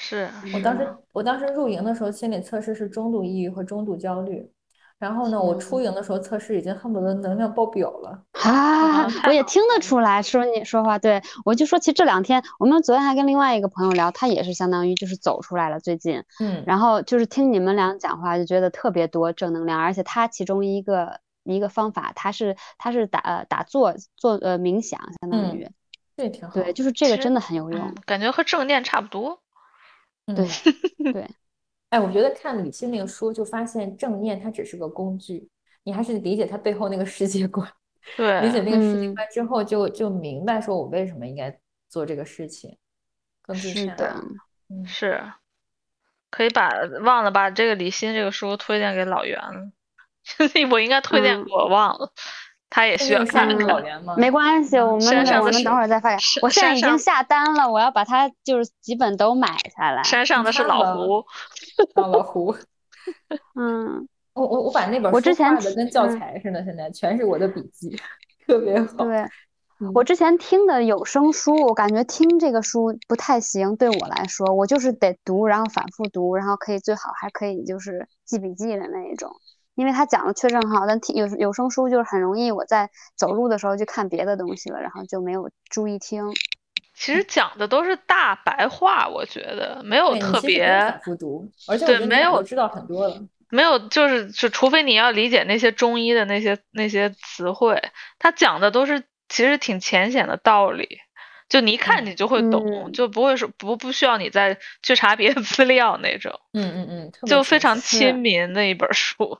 [0.00, 4.50] 是我当时我当时入营的时候，心理测试是中度抑郁和中度焦虑。
[4.98, 9.06] 然后呢，我出营的时候测试已经恨不得能量爆表了啊！
[9.28, 25.70] 我也听得出来，说你说话，对我就说，其实这两天我们昨天还跟另外一个朋友聊，他也是相当于就是走出来了，最近，嗯，然后就是听你们俩讲话，就觉得特别多正能量，而且他其中一个一个方法，他是他是打呃打坐做呃冥想，相当于，
[26.16, 29.38] 这挺好，对，就是这个真的很有用，感觉和正念差不多，
[30.26, 30.48] 对
[31.12, 31.30] 对。
[31.90, 35.48] 哎，我觉得看李欣那个书，就发现正念它只是个工具，
[35.84, 37.66] 你还是理解它背后那个世界观。
[38.16, 41.58] 对，理解那个世界观之后，就就明白说我为什么应该
[41.88, 42.76] 做这个事情。
[43.54, 44.14] 是的，
[44.86, 45.22] 是，
[46.30, 46.70] 可以把
[47.02, 49.72] 忘了把这个李欣这个书推荐给老袁了，
[50.70, 52.12] 我应该推荐给我忘了。
[52.70, 53.48] 他也需要看
[54.04, 54.14] 吗？
[54.16, 55.06] 没关系，我们
[55.40, 56.16] 我们等会儿再发给。
[56.42, 60.02] 我现在已经下单了，我要把它就是几本都买下来。
[60.02, 61.24] 山上的是老胡，
[61.96, 62.54] 老胡。
[63.58, 67.98] 嗯，我我我把那本我之前的跟教材似的，现在全是我的笔记，
[68.46, 69.04] 特别好。
[69.04, 69.24] 对，
[69.94, 79.30] 我之前听的有声书，我感觉听这个书不太行，对我来说，我就是得读，然后反复读，然后可以最好还可以就是记笔记的那一种。
[79.78, 86.34] 因为他讲的确实很好，但听有有声书就是很容易我在走路的时候就看别的东西了，然后就没有注意听。
[86.94, 97.80] 其实讲的都是大白话，我觉得没有特别反复读，而且对没有知道很多了，没有就是就除非你要理解那些中医的那些那些词汇，
[98.18, 100.88] 他讲的都是其实挺浅显的道理，
[101.48, 106.32] 就你一看你就会懂，就不会说不不需要你再去查别的资料那种。
[106.52, 109.38] 嗯嗯嗯，就非常亲民的一本书。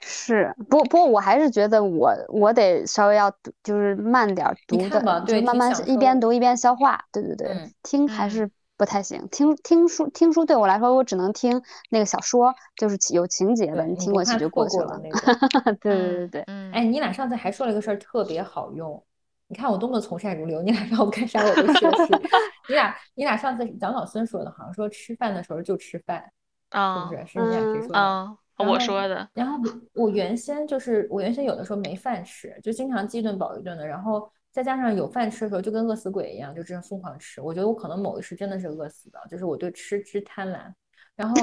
[0.00, 7.04] 是，不不过我还是觉得我我得稍微要读，就是慢点读的，就慢慢一边读一边消化。
[7.12, 9.26] 对对对，听还是不太行。
[9.30, 15.00] 听听书听书对我来说，我只能听那个小说，就是有情节的，你听过去就过去了。
[15.80, 16.42] 对对对对，
[16.72, 19.02] 哎，你俩上次还说了一个事儿，特别好用。
[19.48, 22.12] 你看我多么从善如流，你俩让我干啥我都学习。
[22.68, 26.22] 你俩你俩上次蒋老孙说的，好像说吃饭的时候就吃饭，
[26.70, 27.26] 是不是？
[27.26, 28.36] 是你俩谁说的？
[28.64, 29.58] 我说的，然后
[29.94, 37.40] 我原先就是我原先有的时候没饭吃，就经常饥一顿饱一顿的，然后再加上有饭吃的时候，就跟饿死鬼一样，就这样疯狂吃。
[37.40, 40.72] 我觉得我可能某一时真的是饿死的，就是我对吃之贪婪。
[41.14, 41.34] 然后，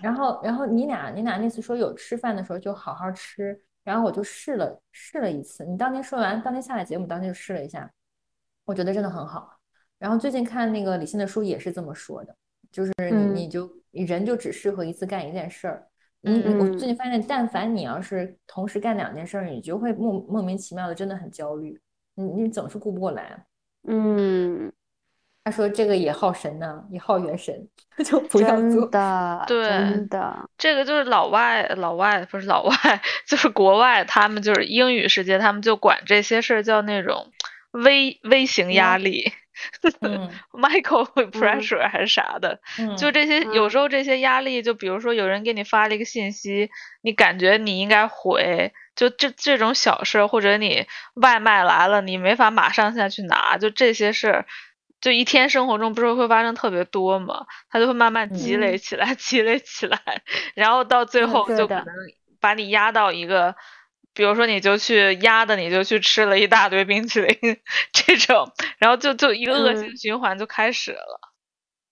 [0.00, 5.66] 然后，然后你俩你俩那次说有吃饭的时候就好好吃，然后我就试了试了一次。
[5.66, 7.90] 你当天说完，当天下来节目，当天就试了一下，
[8.64, 9.58] 我觉得真的很好。
[9.98, 12.34] 然后最近看那个李欣的书也是这么说的，
[12.70, 15.87] 就是你你就人就只适合一次干一件事儿。
[16.20, 21.80] 你我最近发现，但凡你要是同时干两件事，你就会莫莫名其妙的，真的很焦虑。
[22.14, 23.44] 你你总是顾不过来。
[23.86, 24.72] 嗯，
[25.44, 27.54] 他说这个也耗神呢，也耗元神，
[28.04, 28.80] 就不要做。
[28.82, 32.74] 真的，对，真的，这个就是老外，老外不是老外，
[33.24, 37.30] 就是国外，他们就是英语世界，他们就管这些事儿叫那种
[37.70, 39.32] 微微型压力。
[40.52, 42.60] Michael pressure 还是啥的，
[42.96, 46.70] 就这些，有时候这些压力，就比如说有人给你发了一个信息，
[47.02, 54.46] 你感觉你应该回，就这这种小事，或者你外卖来了，你没法马上下去拿，就这些事儿，
[55.00, 59.98] 就一天生活中不是会发生特别多嘛，它就会慢慢积累起来， 积累起来，
[60.54, 61.84] 然后到最后就可能
[62.40, 63.54] 把你压到一个。
[64.18, 67.38] 比如说，你就去压的，你就去吃了一大堆冰淇淋，
[67.92, 71.20] 这种，然后就就一个恶性循环就开始了。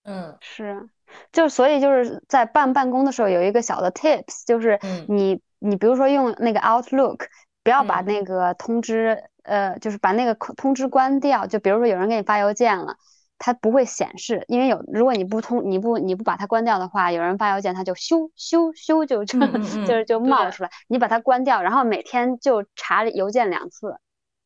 [0.03, 0.89] 嗯，是，
[1.31, 7.27] 就所以就是在办办公的时候有一个小的 tips，就是你你比如说用那个 Outlook，
[7.63, 11.47] 不要把那个通知，呃，就是把那个通知关掉。
[11.47, 12.97] 就比如说有人给你发邮件了。
[13.39, 19.39] 它不会显示，因为有如果你不通你不你不把它关掉的话，有人发邮件它就咻咻咻就就
[19.85, 20.69] 就是就冒出来。
[20.87, 23.97] 你把它关掉，然后每天就查邮件两次，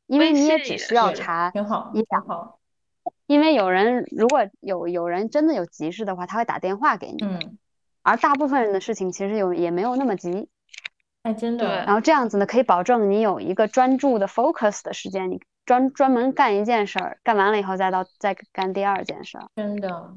[0.08, 1.52] 因为你也只需要查
[1.94, 2.58] 一两。
[3.28, 7.24] 因为有人如果有有人真的有急事的话，他会打电话给你。
[7.24, 7.58] 嗯。
[8.04, 10.50] 而大部分人的事情其实有也没有那么急。
[11.24, 11.86] 哎，真的。
[11.86, 15.40] 然后这样子呢，可以保证你有一个专注的 focus 的时间，你。
[15.66, 19.48] 专专门干一件事儿，干完了以后再到再干第二件事儿。
[19.56, 20.14] 真的，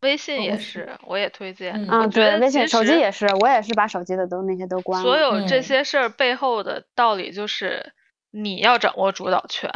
[0.00, 1.88] 微信也是，我也推荐。
[1.88, 5.04] 啊，对，微信、手机也是，我也是把手机的都那些都关了。
[5.04, 7.92] 所有这些事儿背后的道理就是，
[8.30, 9.70] 你要掌握主导权，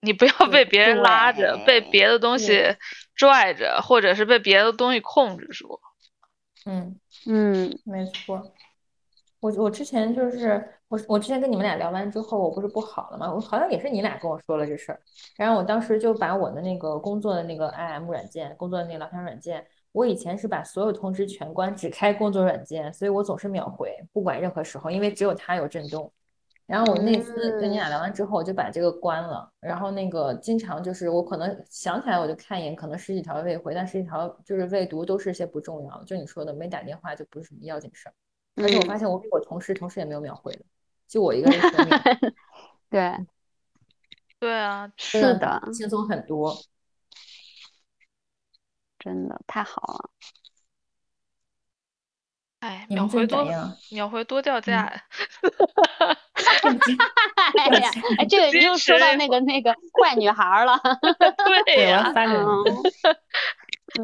[0.00, 2.76] 你不要被别人拉着，被别的东西
[3.14, 5.80] 拽着，或者是被别的东西控制住。
[6.64, 8.52] 嗯嗯，没错。
[9.40, 13.32] 我我之前就是我我之前跟你们俩聊完之后，我不是不好了吗？
[13.32, 15.00] 我好像也是你俩跟我说了这事儿，
[15.36, 26.12] 然后我当时就把我的那个工作的那个 IM 软件，工作的那个聊天软件，我以前是把所有通知全关，只开工作软件，所以我总是秒回，不管任何时候，因为只有它有震动。
[26.66, 29.48] 然后我那次跟你俩聊完之后，我就把这个关了。
[29.60, 36.04] 然后那个经常就是我可能想起来我就看一眼，可能十几条未回，但十几条就是未读，都是些不重要的。
[36.04, 38.14] 就你说的没打电话就不是什么要紧事儿。
[38.56, 40.60] 而且我发现我比我同事，同事也没有秒回的，
[41.08, 41.60] 就我一个人
[42.90, 43.26] 对，
[44.38, 46.56] 对啊，是的，轻松很多，
[48.98, 50.10] 真的太好了。
[52.60, 53.44] 哎，秒回多，
[53.90, 55.02] 秒回多掉价呀！
[57.58, 60.80] 哎呀，哎，这个又 说到那个那个坏女孩了。
[61.64, 62.64] 对呀，嗯，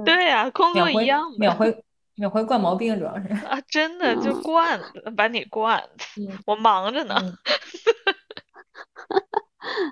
[0.04, 1.84] 对呀，工作一样秒回。
[2.16, 4.80] 秒回惯毛病主要是啊，真的就惯
[5.16, 5.82] 把你惯，
[6.46, 7.14] 我忙着呢。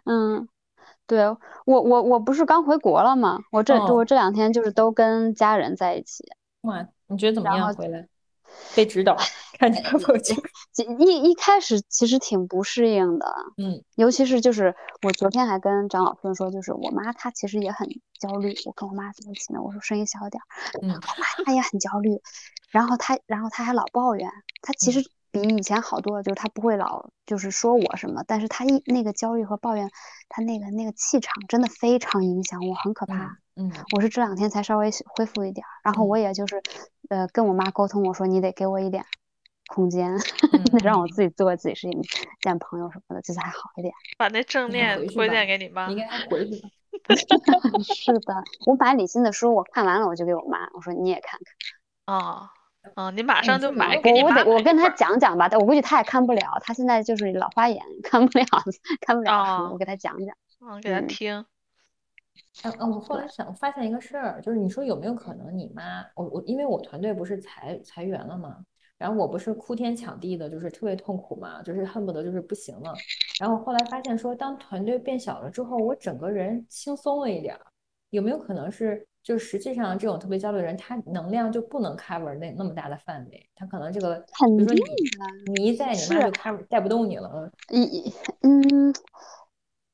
[0.05, 0.49] 嗯，
[1.07, 3.39] 对我我我不是刚回国了吗？
[3.53, 6.25] 我这我这两天就是都跟家人在一起。
[6.62, 7.73] 哇，你觉得怎么样？
[7.75, 8.07] 回来
[8.74, 9.16] 被指导，
[9.59, 10.36] 看见朋友圈。
[10.98, 13.26] 一一开始其实挺不适应的，
[13.59, 17.88] 嗯，尤其是就是我昨天还跟张老师说，就是我妈她其实也很
[18.18, 18.55] 焦虑。
[18.64, 20.46] 我跟我妈在一起呢，我说声音小点儿，
[20.82, 22.20] 嗯，我妈她也很焦虑，
[22.70, 24.30] 然后她然后她还老抱怨，
[24.62, 29.91] 她其实比以前好多了，就是他不会老就是说我什么，但是他一那个焦虑和抱怨，
[30.28, 33.39] 他那个那个气场真的非常影响我，很可怕。
[33.57, 36.62] 嗯，我是这两天才稍微恢复一点，然后我也就是
[37.09, 39.05] 呃跟我妈沟通，我说你得给我一点。
[39.72, 40.16] 空间，
[40.83, 42.03] 让我自己做自己事情，
[42.43, 43.95] 见朋友什么的，这次还好一点。
[44.18, 46.68] 把那正念推荐给你妈，应该回去吧。
[47.87, 52.16] 是的，我把李欣的书我看完了，我就给我妈，我说你也看看。
[52.16, 52.51] 哦，
[52.97, 58.45] 哦，你马上就买给我，我得我跟他讲讲吧，但我估计他也看不了，他现在就是老花眼，看不了，
[59.01, 59.72] 看不了书。
[59.72, 61.45] 我给他讲讲，嗯，给他听。
[62.64, 68.57] 嗯嗯，我后来想发现一个事儿，就是你说有没有可能你妈，我我因为我团队不是裁裁员了嘛？
[68.99, 72.95] 然后我不是哭天抢地的，就是特别痛苦嘛，就是恨不得就是不行了。
[73.39, 77.61] 然后后来发现说，当团队变小了之后，我整个人轻松了一点儿。
[78.11, 87.51] 有没有可能是，就实际上这种特别焦虑的人，他能量就不能 cover 那那么大的范围，他可能这个，比如说你你一在，你妈就 cover 带不动你了。
[87.71, 88.12] 一
[88.43, 88.93] 嗯。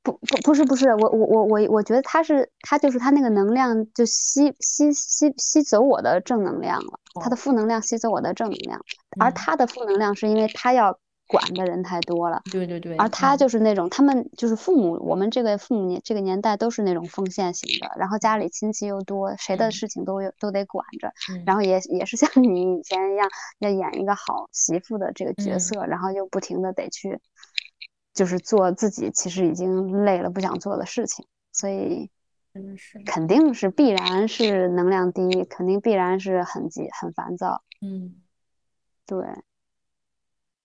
[0.03, 8.81] 不不不是不是我我我我我觉得他是他就是他那个能量就吸吸吸吸走我的正能量了，他的负能量吸走我的正能量，
[9.18, 10.97] 而他的负能量是因为他要
[11.27, 21.12] 管的人太多了，对对对，而他就是那种他们就是父母，我们这个父母年这个年代都是那种奉献型的，然后家里亲戚又多，谁的事情都有都得管着，
[21.45, 27.20] 然后也也是像你以前一样要演一个好媳妇的这个角色，然后又不停的得去。
[28.14, 32.11] 就是做自己其实已经累了不想做的事情，所以
[33.05, 37.62] 肯定是必然是能量低，肯定必然是很急很烦躁。
[37.83, 38.14] 嗯，
[39.05, 39.18] 对。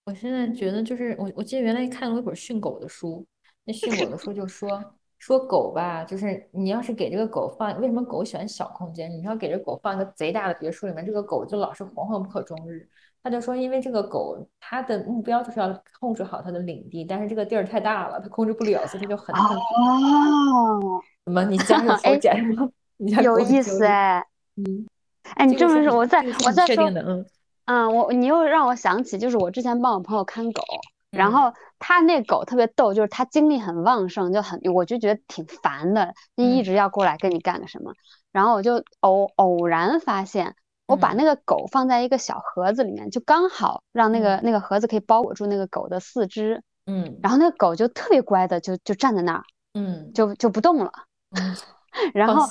[0.05, 3.25] 我现在觉得就是我我记得原来看过一本训狗的书，
[3.65, 4.83] 那训狗的书就说
[5.19, 9.09] 说狗吧，就是你要是给这个狗放，为什么狗喜欢小空间？
[9.11, 12.89] 你要给这狗放一个贼大的别墅里面，这个狗就老是惶惶不可终日。
[13.23, 21.43] 他就说，因为这个狗它的目标就是要控制好它的领地，但是这个地儿太大了，它控制不了，所以它就很很哦，什么？
[21.43, 22.67] 你家有狗捡什么？
[22.97, 24.25] 你家有意思哎，
[24.55, 24.87] 嗯，
[25.35, 27.23] 哎，你这么说，我再我再说确定的，嗯
[27.65, 30.63] 嗯，我你又让我想起，就是我之前帮我朋友看狗，
[31.11, 31.33] 然嗯。
[31.33, 36.63] 后他那狗特别逗，就是他精力很旺盛，就很我就觉得挺烦的，就一嗯。
[36.63, 37.93] 直要过来跟你干个什么。
[38.31, 40.55] 然后我就偶偶然发现，
[40.87, 41.17] 我把嗯。
[41.17, 44.41] 那个狗放在一个小盒子里面，就刚好让那个嗯。
[44.43, 47.19] 那个盒子可以包裹住那个狗的四肢，嗯。
[47.21, 49.43] 然后那个狗就特别乖的就就站在那儿，
[49.73, 50.11] 嗯。
[50.13, 50.91] 就就不动了。
[51.31, 51.55] 嗯，
[52.13, 52.47] 然后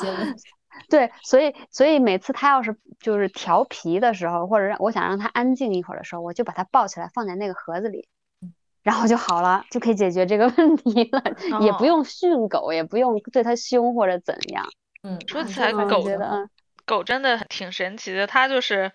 [0.89, 8.09] 对，所以所以每次他要是就是调皮的时候，或者让我想让他安静一会儿的时候，我就把他抱起来放在那个盒子里，
[8.43, 8.53] 嗯
[8.83, 11.23] 然后就好了，就可以解决这个 问题了，
[11.61, 14.67] 也不哦用训狗，也不用对它凶或者怎样。
[15.03, 16.49] 嗯，说起来狗觉得
[16.87, 18.93] 狗真的挺神奇的，它就是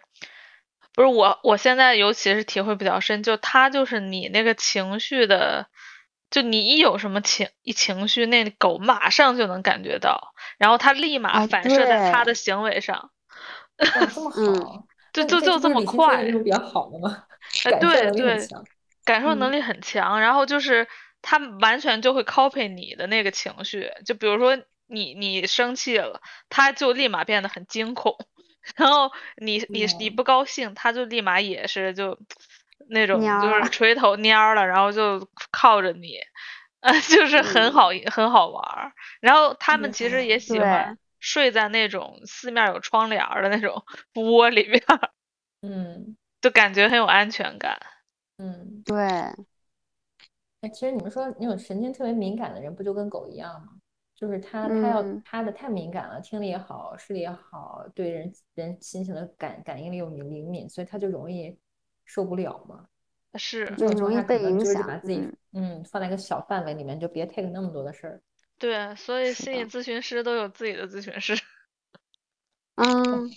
[0.95, 5.67] 不是我，我现在尤其是体会比较深，就它就是你那个情绪的，
[6.35, 13.09] 就你一有什么情一情绪，那狗马上就能感觉到，然后它立马啊反射在它的行为上，
[13.77, 17.23] 哇， 这么嗯好，就就就这么快那种比较好的吗？
[17.63, 18.49] 哎， 对对，
[19.05, 20.89] 感受能力很强，然后就是
[21.21, 24.57] 它完全就会 copy 你的那个情绪，就比如说
[24.87, 26.19] 你你生气了，
[26.49, 28.17] 它就立马变得很惊恐，
[28.75, 32.19] 然后你你你哦不高兴，它就立马也是就
[32.89, 36.17] 那种就是垂头蔫儿了，然后就靠着你，
[36.81, 38.91] 呃，就是很嗯好很好玩儿。
[39.21, 43.83] 然后它特别好玩们其实也喜欢睡在那种四面有窗帘儿的那种
[44.15, 45.11] 窝里边儿，
[45.61, 47.77] 嗯就感觉很有安全感。
[48.37, 48.83] 嗯。
[48.83, 48.95] 对，
[50.61, 53.69] 哎，其实你们说那种神经特别敏感的人，不就跟狗一样吗？
[54.15, 61.57] 就是他他要嗯他的太敏感了，听力也好，视力也好，对人人心情的感感应力又敏灵敏，所以他就容易
[62.05, 62.85] 受不了吗。
[63.37, 68.21] 是，这种嗯容易被影响就是把自己嗯嗯放在一个小范围里面，就别 take 那么多的事儿。
[68.57, 71.35] 对，所以心理咨询师都有自己的咨询师。
[72.75, 73.29] 嗯，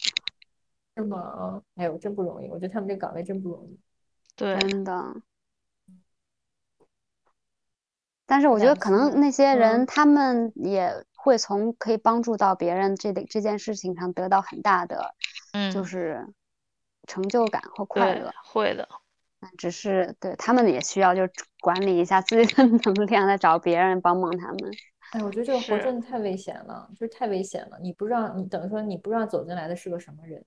[0.97, 1.63] 是吗？
[1.75, 3.79] 哎呦，真不容易，我觉得他们这岗位真不容易。
[4.37, 4.93] 对，真的。
[8.27, 15.15] 但是我觉得可能那些人嗯他们也会从可以帮助到别人这个这件事情上得到很大的
[15.73, 16.27] 就嗯，是
[17.09, 18.89] 成就感和快对乐。，会的。
[19.41, 21.23] 但只是对他们也需要就
[21.61, 24.59] 管理一下自己的 能量，再找别人帮帮他们。
[25.13, 27.79] 哎，我觉得这个活真的太危险了，就是太危险了。
[27.81, 30.45] 你不知道，你等于说你不知道走进来的是个什么人。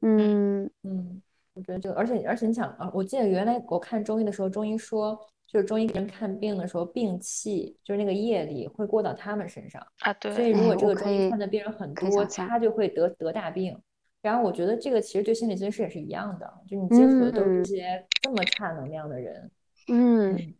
[0.00, 1.22] 嗯嗯，
[1.54, 5.16] 我觉得这个，而且而且你想啊，我记得原来我看中医的时候，中医说，
[5.46, 13.80] 就是中医给人看病的时候，病气就是那个业力会过到他们身上，啊，对所以，如果这个中医看的病人很多，他就会得得大病。
[14.20, 19.50] 然后我觉得这个其实对心理咨询师也是一样的，就你接触的都是一些这么差能量的人。
[19.88, 20.54] 嗯，嗯，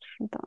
[0.00, 0.40] 是的，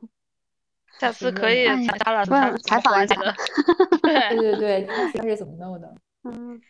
[1.00, 3.16] 下次可以采访一下。
[4.02, 5.94] 对对，对对，他是他是怎么弄的？
[6.24, 6.60] 嗯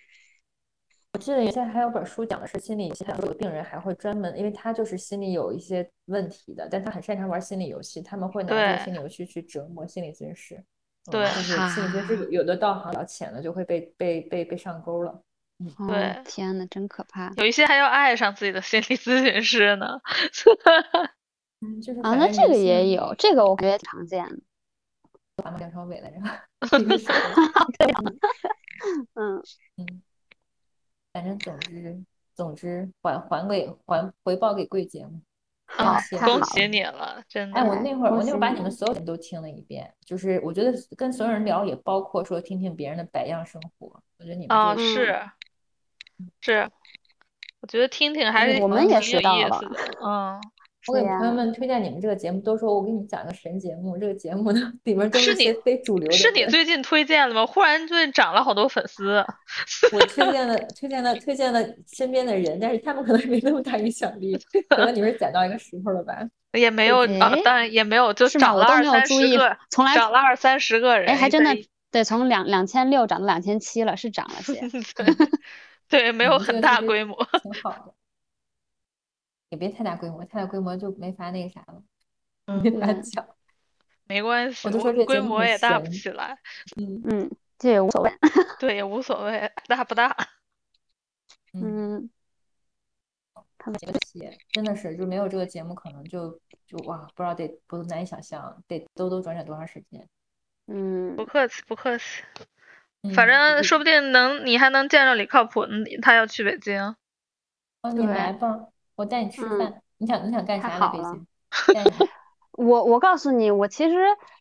[1.15, 10.63] 我记得原先还有本书讲的是心理游戏，还有个病人还会专门，因为他就是心里有一些问题的，但他很擅长玩心理游戏，他们会拿这个心理游戏去折磨心理咨询师。
[11.07, 15.23] 嗯对就是心理咨询师有有的道行比较浅的，就会被被被被上钩了。
[15.59, 20.01] 嗯对天呐，真可怕有一些还要爱上自己的心理咨询师呢。
[21.61, 22.15] 嗯，就是啊！
[22.15, 24.39] 那这个也有，这个我感觉也常见的。
[25.43, 26.19] 把梁朝伟来着，
[29.15, 29.43] 嗯，
[29.77, 30.03] 嗯，
[31.13, 35.21] 反正总之总之还还给还回报给贵节目。
[35.69, 37.69] 好感谢太好恭喜你了，真哎，的。
[37.69, 43.87] 我那会儿我那会儿把你你们所有人都听了一遍，就是我觉得跟所有人聊也包括说听听别人的百样生活，
[44.19, 45.23] 我觉得你们哦，是
[46.41, 46.69] 是，
[47.61, 49.99] 我觉得听听还是我们也挺有学到了意思的。
[50.05, 50.41] 嗯，
[50.89, 57.47] 我给朋友们推荐你们这个节目，都说我给你们讲个神节目，这个节目呢里面都是一些你非主流的是你最近推荐的吗？
[57.47, 59.25] 忽然最近涨了好多粉丝。
[59.93, 64.37] 我推荐的推荐的推荐的身边的人，但是他们可能没那么大影响力，
[64.69, 66.15] 可能你们是攒到一个石头了吧？
[66.53, 71.09] 也没有啊哎，当然也没有，就涨了二三十个，从来涨了二三十个人。
[71.09, 71.55] 哎，还真的
[71.91, 74.55] 对，从两两千六涨到两千七了，是涨了 些。
[74.97, 75.15] 对
[75.89, 77.17] 对，没有很大规模。
[77.43, 77.93] 挺好的，
[79.51, 81.83] 也别太大规模，太大规模就没法那个啥了，
[82.47, 83.27] 嗯没法讲。
[84.09, 86.39] 没关系，我就我规说这规模也大不起来，
[86.77, 88.11] 嗯嗯，这也无所谓。
[88.59, 90.17] 对，也无所谓，大不大。
[91.53, 92.09] 嗯，
[93.59, 94.21] 他们节目期
[94.51, 100.09] 真的是，就没有这个节目，可能就就哇，不知道得不难以想象，得兜兜转转多长时间。
[100.67, 102.23] 嗯，不客气，不客气。
[103.03, 105.67] 嗯反正说不定能，你还能见着李靠谱。
[106.03, 106.97] 他要去北京，
[107.83, 108.69] 哦，你来吧，
[108.99, 109.83] 我带你吃嗯饭。
[109.99, 111.27] 你想你想干啥在好了北京？
[111.73, 112.05] 干啥
[112.53, 113.95] 我我告诉你，我其实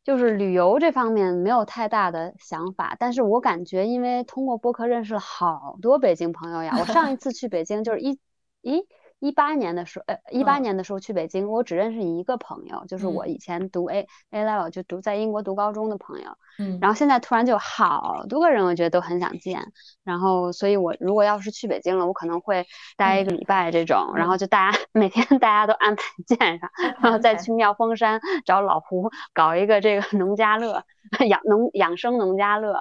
[0.03, 6.75] 就是旅游这方面没有太大的想法，但是我感觉因为通过播客认识了好多北京朋友呀。
[6.79, 8.19] 我上一次去北京就是一
[8.61, 8.87] 一
[9.19, 16.37] 一八年的时候，呃，一八嗯年的时候去北京，我只认识一个朋友，就是我嗯以前读 A A level 就读在英国读高中的朋友。
[16.59, 19.71] 嗯，然后现在突然就好多个人，我觉得都很想见。
[20.03, 22.65] 然后，所以我如果要是去北京了，我可能会
[22.95, 26.69] 待一个礼拜这种，然后就大家 每天大家都安排见上，
[27.01, 30.83] 然后再去妙峰山找老胡搞一个这个 农家乐，
[31.27, 32.79] 养农养生农家乐。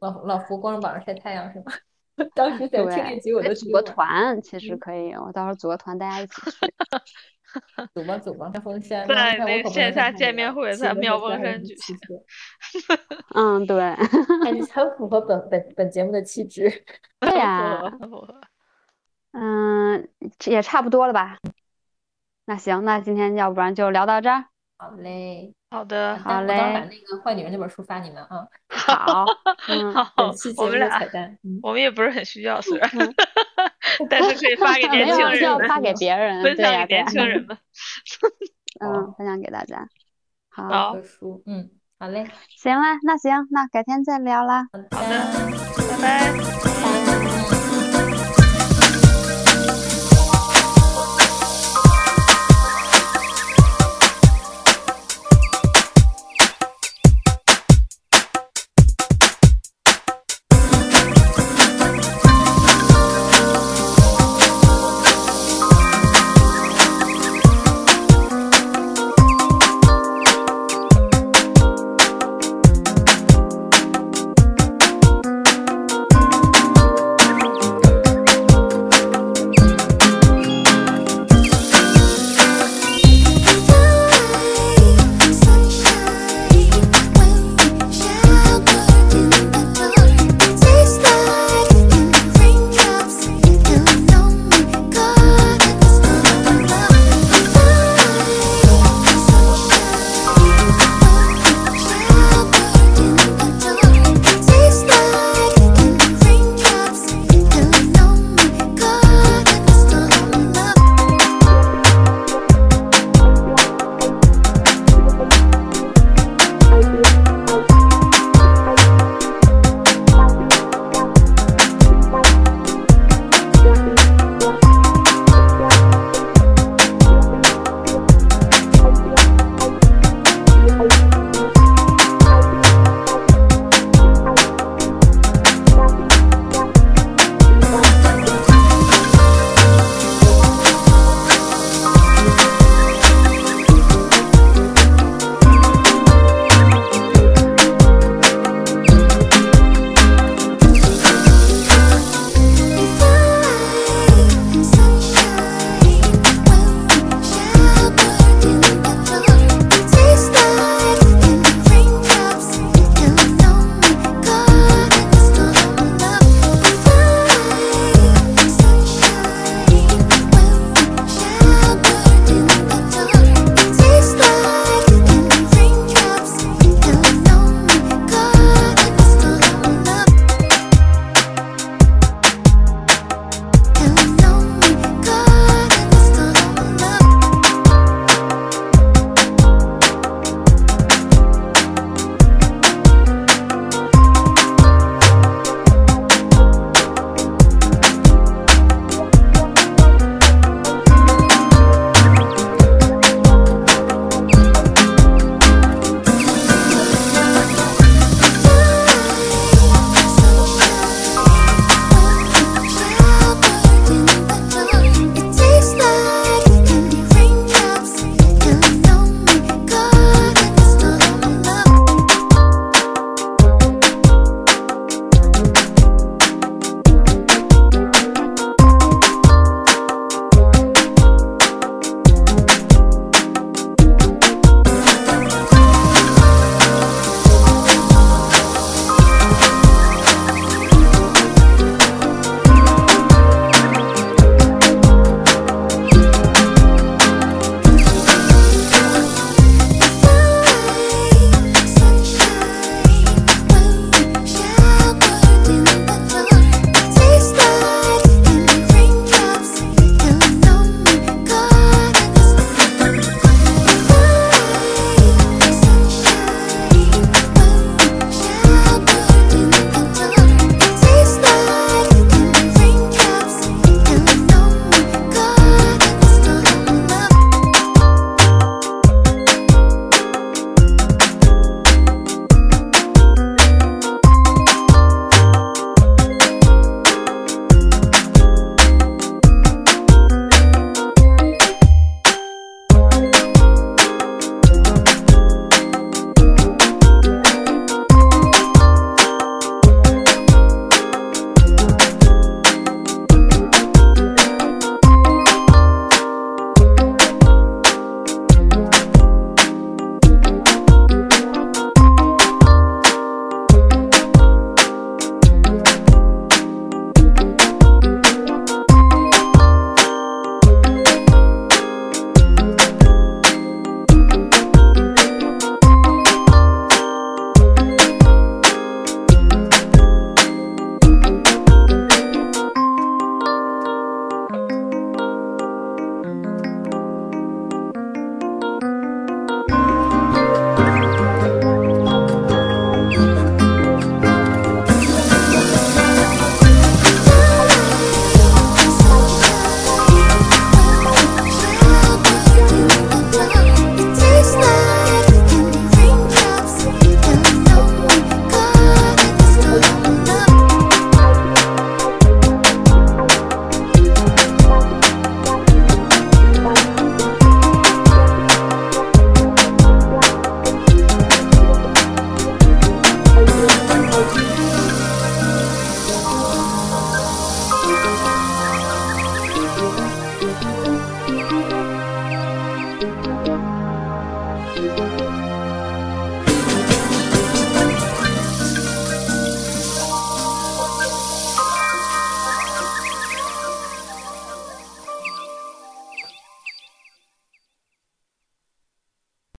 [0.00, 1.72] 老老胡光着膀子晒太阳是吗？
[2.34, 3.82] 当时在听那对，集我都组个。
[3.82, 6.56] 团其实嗯可以，我到时候组个团，大家一起去。
[7.94, 11.96] 走 吧走吧，妙峰山，在那线下见面会在妙峰山举行。
[13.34, 13.80] 嗯，对，
[14.44, 16.70] 哎，你很符合本本本节目的气质。
[17.20, 18.40] 对呀合，不合
[19.32, 20.08] 嗯，
[20.46, 21.38] 也差不多了吧？
[22.44, 24.46] 那行，那今天要不然就聊到这儿。
[24.78, 29.26] 好嘞，好的，好嘞，我到时候把嘞那个坏女人那本书发你们啊 好，
[29.68, 29.92] 嗯。
[29.92, 30.10] 好
[30.56, 31.36] 我们俩彩蛋。
[31.44, 33.14] 嗯，我们也不是很需要，虽然嗯，
[34.08, 37.56] 但是可以发给年轻人，发给别人，分享给对呀，年轻人们。
[38.80, 39.86] 嗯，分享给大家。
[40.48, 45.18] 好，好书，嗯，好嘞，行啦，那行，那改天再聊啦，好好的，
[46.00, 46.85] 拜拜。